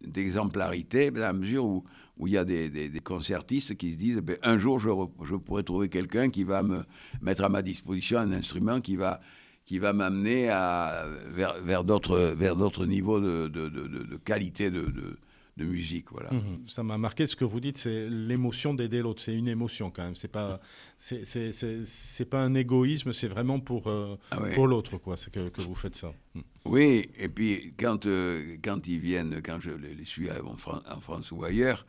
d'exemplarité, 0.00 1.10
dans 1.10 1.20
la 1.20 1.32
mesure 1.32 1.64
où, 1.64 1.84
où 2.16 2.26
il 2.26 2.34
y 2.34 2.38
a 2.38 2.44
des, 2.44 2.70
des, 2.70 3.00
concertistes 3.00 3.76
qui 3.76 3.92
se 3.92 3.96
disent 3.96 4.18
ben, 4.18 4.38
un 4.42 4.58
jour 4.58 4.78
je, 4.78 4.88
je 5.24 5.36
pourrai 5.36 5.64
trouver 5.64 5.88
quelqu'un 5.88 6.30
qui 6.30 6.44
va 6.44 6.62
me 6.62 6.84
mettre 7.20 7.44
à 7.44 7.48
ma 7.48 7.62
disposition 7.62 8.18
un 8.18 8.32
instrument 8.32 8.80
qui 8.80 8.96
va, 8.96 9.20
qui 9.64 9.78
va 9.78 9.92
m'amener 9.92 10.48
à, 10.48 11.04
vers, 11.28 11.60
vers 11.60 11.84
d'autres 11.84 12.86
niveaux 12.86 13.20
de, 13.20 13.48
de, 13.48 13.68
de, 13.68 13.86
de 13.86 14.16
qualité 14.16 14.70
de, 14.70 14.86
de 15.56 15.64
musique. 15.64 16.10
Voilà. 16.10 16.30
Mhm. 16.32 16.64
Ça 16.66 16.82
m'a 16.82 16.98
marqué 16.98 17.26
ce 17.26 17.34
que 17.34 17.44
vous 17.44 17.60
dites, 17.60 17.78
c'est 17.78 18.08
l'émotion 18.08 18.74
d'aider 18.74 19.00
l'autre. 19.00 19.22
C'est 19.22 19.34
une 19.34 19.48
émotion 19.48 19.90
quand 19.90 20.04
même. 20.04 20.14
C'est 20.14 20.28
pas, 20.28 20.60
c'est, 20.98 22.30
pas 22.30 22.42
un 22.42 22.54
égoïsme. 22.54 23.12
C'est 23.12 23.28
vraiment 23.28 23.58
pour, 23.60 23.88
euh, 23.88 24.16
ah 24.30 24.38
pour 24.54 24.66
l'autre, 24.66 24.98
quoi. 24.98 25.16
C'est 25.16 25.32
que, 25.32 25.48
que, 25.48 25.62
vous 25.62 25.74
faites 25.74 25.96
ça. 25.96 26.12
Mhm. 26.34 26.42
Oui, 26.66 27.10
et 27.16 27.28
puis 27.28 27.74
quand, 27.78 28.06
euh, 28.06 28.56
quand 28.62 28.86
ils 28.86 28.98
viennent, 28.98 29.40
quand 29.42 29.60
je 29.60 29.70
les 29.70 30.04
suis 30.04 30.28
en, 30.30 30.56
France 31.00 31.32
ou 31.32 31.44
ailleurs, 31.44 31.86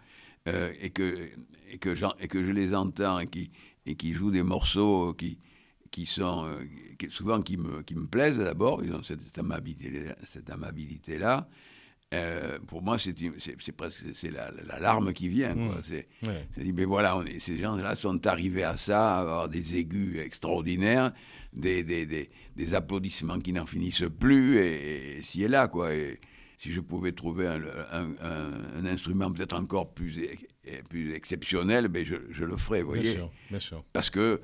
euh, 0.47 0.71
et, 0.79 0.89
que, 0.89 1.29
et, 1.69 1.77
que 1.77 1.89
et 2.19 2.27
que 2.27 2.45
je 2.45 2.51
les 2.51 2.75
entends 2.75 3.19
et 3.19 3.27
qui, 3.27 3.51
et 3.85 3.95
qui 3.95 4.13
jouent 4.13 4.31
des 4.31 4.43
morceaux 4.43 5.13
qui, 5.13 5.37
qui 5.91 6.05
sont 6.05 6.45
souvent 7.09 7.41
qui 7.41 7.57
me, 7.57 7.83
qui 7.83 7.95
me 7.95 8.07
plaisent 8.07 8.37
d'abord, 8.37 8.83
ils 8.83 8.93
ont 8.93 9.03
cette, 9.03 9.21
cette 9.21 9.37
amabilité-là. 9.37 10.15
Cette 10.25 10.49
amabilité 10.49 11.19
-là, 11.19 11.47
euh, 12.13 12.57
pour 12.67 12.81
moi, 12.81 12.97
c'est 12.97 13.13
presque 13.75 14.05
c'est 14.13 14.31
la, 14.31 14.51
larme 14.79 15.11
qui 15.11 15.27
vient. 15.27 15.53
Quoi. 15.53 15.79
Mmh. 15.79 16.27
C'est 16.51 16.63
dit, 16.63 16.71
mais 16.71 16.85
voilà, 16.85 17.21
ces 17.39 17.57
gens-là 17.57 17.95
sont 17.95 18.25
arrivés 18.27 18.63
à 18.63 18.77
ça, 18.77 19.17
à 19.17 19.21
avoir 19.21 19.49
des 19.49 19.75
aigus 19.77 20.17
extraordinaires, 20.19 21.11
des, 21.51 21.83
des, 21.83 22.05
des, 22.05 22.29
des 22.55 22.73
applaudissements 22.73 23.39
qui 23.39 23.51
n'en 23.51 23.65
finissent 23.65 24.05
plus, 24.19 24.59
et, 24.59 25.21
si 25.21 25.43
et 25.43 25.49
là, 25.49 25.67
quoi. 25.67 25.93
Et 25.93 26.19
si 26.57 26.71
je 26.71 26.79
pouvais 26.79 27.11
trouver 27.11 27.47
un, 27.47 27.61
un, 28.21 28.85
instrument 28.85 29.31
peut-être 29.31 29.55
encore 29.55 29.93
plus, 29.93 30.19
plus 30.89 31.13
exceptionnel, 31.13 31.87
ben 31.87 32.05
je, 32.05 32.15
je 32.31 32.43
le 32.43 32.57
ferais, 32.57 32.81
vous 32.81 32.89
voyez. 32.89 33.19
Bien 33.49 33.59
sûr, 33.59 33.83
Parce 33.93 34.09
que 34.09 34.41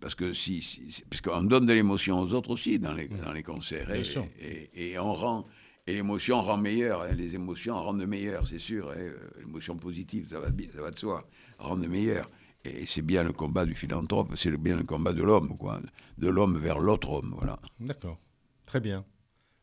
parce 0.00 0.16
que 0.16 0.32
si, 0.32 0.62
si 0.62 1.04
qu'on 1.22 1.44
donne 1.44 1.64
de 1.64 1.72
l'émotion 1.72 2.18
aux 2.18 2.32
autres 2.34 2.50
aussi 2.50 2.80
dans 2.80 2.92
les, 2.92 3.08
mmh. 3.08 3.18
dans 3.24 3.32
les 3.32 3.44
concerts, 3.44 3.88
et, 3.92 4.02
et, 4.40 4.90
et 4.90 4.98
on 4.98 5.14
rend 5.14 5.46
et 5.86 5.94
l'émotion 5.94 6.40
rend 6.40 6.56
meilleur. 6.56 7.02
Hein. 7.02 7.12
Les 7.12 7.34
émotions 7.34 7.74
rendent 7.74 8.06
meilleur, 8.06 8.46
c'est 8.46 8.58
sûr. 8.58 8.90
Hein. 8.90 8.98
Euh, 8.98 9.30
l'émotion 9.40 9.76
positive, 9.76 10.26
ça 10.26 10.38
va, 10.38 10.48
ça 10.72 10.80
va 10.80 10.90
de 10.90 10.98
soi, 10.98 11.26
rendent 11.58 11.86
meilleur. 11.86 12.30
Et 12.64 12.86
c'est 12.86 13.02
bien 13.02 13.24
le 13.24 13.32
combat 13.32 13.66
du 13.66 13.74
philanthrope, 13.74 14.32
c'est 14.36 14.56
bien 14.56 14.76
le 14.76 14.84
combat 14.84 15.12
de 15.12 15.22
l'homme, 15.22 15.56
quoi. 15.56 15.80
De 16.18 16.28
l'homme 16.28 16.58
vers 16.58 16.78
l'autre 16.78 17.10
homme, 17.10 17.34
voilà. 17.36 17.58
D'accord. 17.80 18.18
Très 18.66 18.78
bien. 18.78 19.04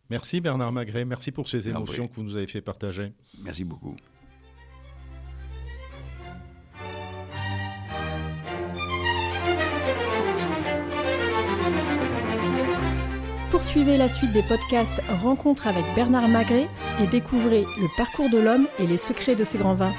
Merci 0.10 0.41
Bernard 0.41 0.72
Magret, 0.72 1.06
merci 1.06 1.32
pour 1.32 1.48
ces 1.48 1.67
émotions 1.69 2.08
que 2.08 2.15
vous 2.15 2.24
nous 2.24 2.36
avez 2.36 2.48
fait 2.48 2.62
partager. 2.62 3.13
Merci 3.43 3.63
beaucoup. 3.63 3.95
Poursuivez 13.52 13.98
la 13.98 14.08
suite 14.08 14.32
des 14.32 14.43
podcasts 14.43 15.02
Rencontres 15.22 15.67
avec 15.67 15.84
Bernard 15.93 16.28
Magret 16.28 16.67
et 17.02 17.08
découvrez 17.08 17.65
le 17.80 17.98
parcours 17.98 18.30
de 18.30 18.38
l'homme 18.38 18.67
et 18.80 18.88
les 18.88 18.98
secrets 18.98 19.36
de 19.36 19.43
ses 19.43 19.58
grands 19.58 19.76
vins. 19.76 19.93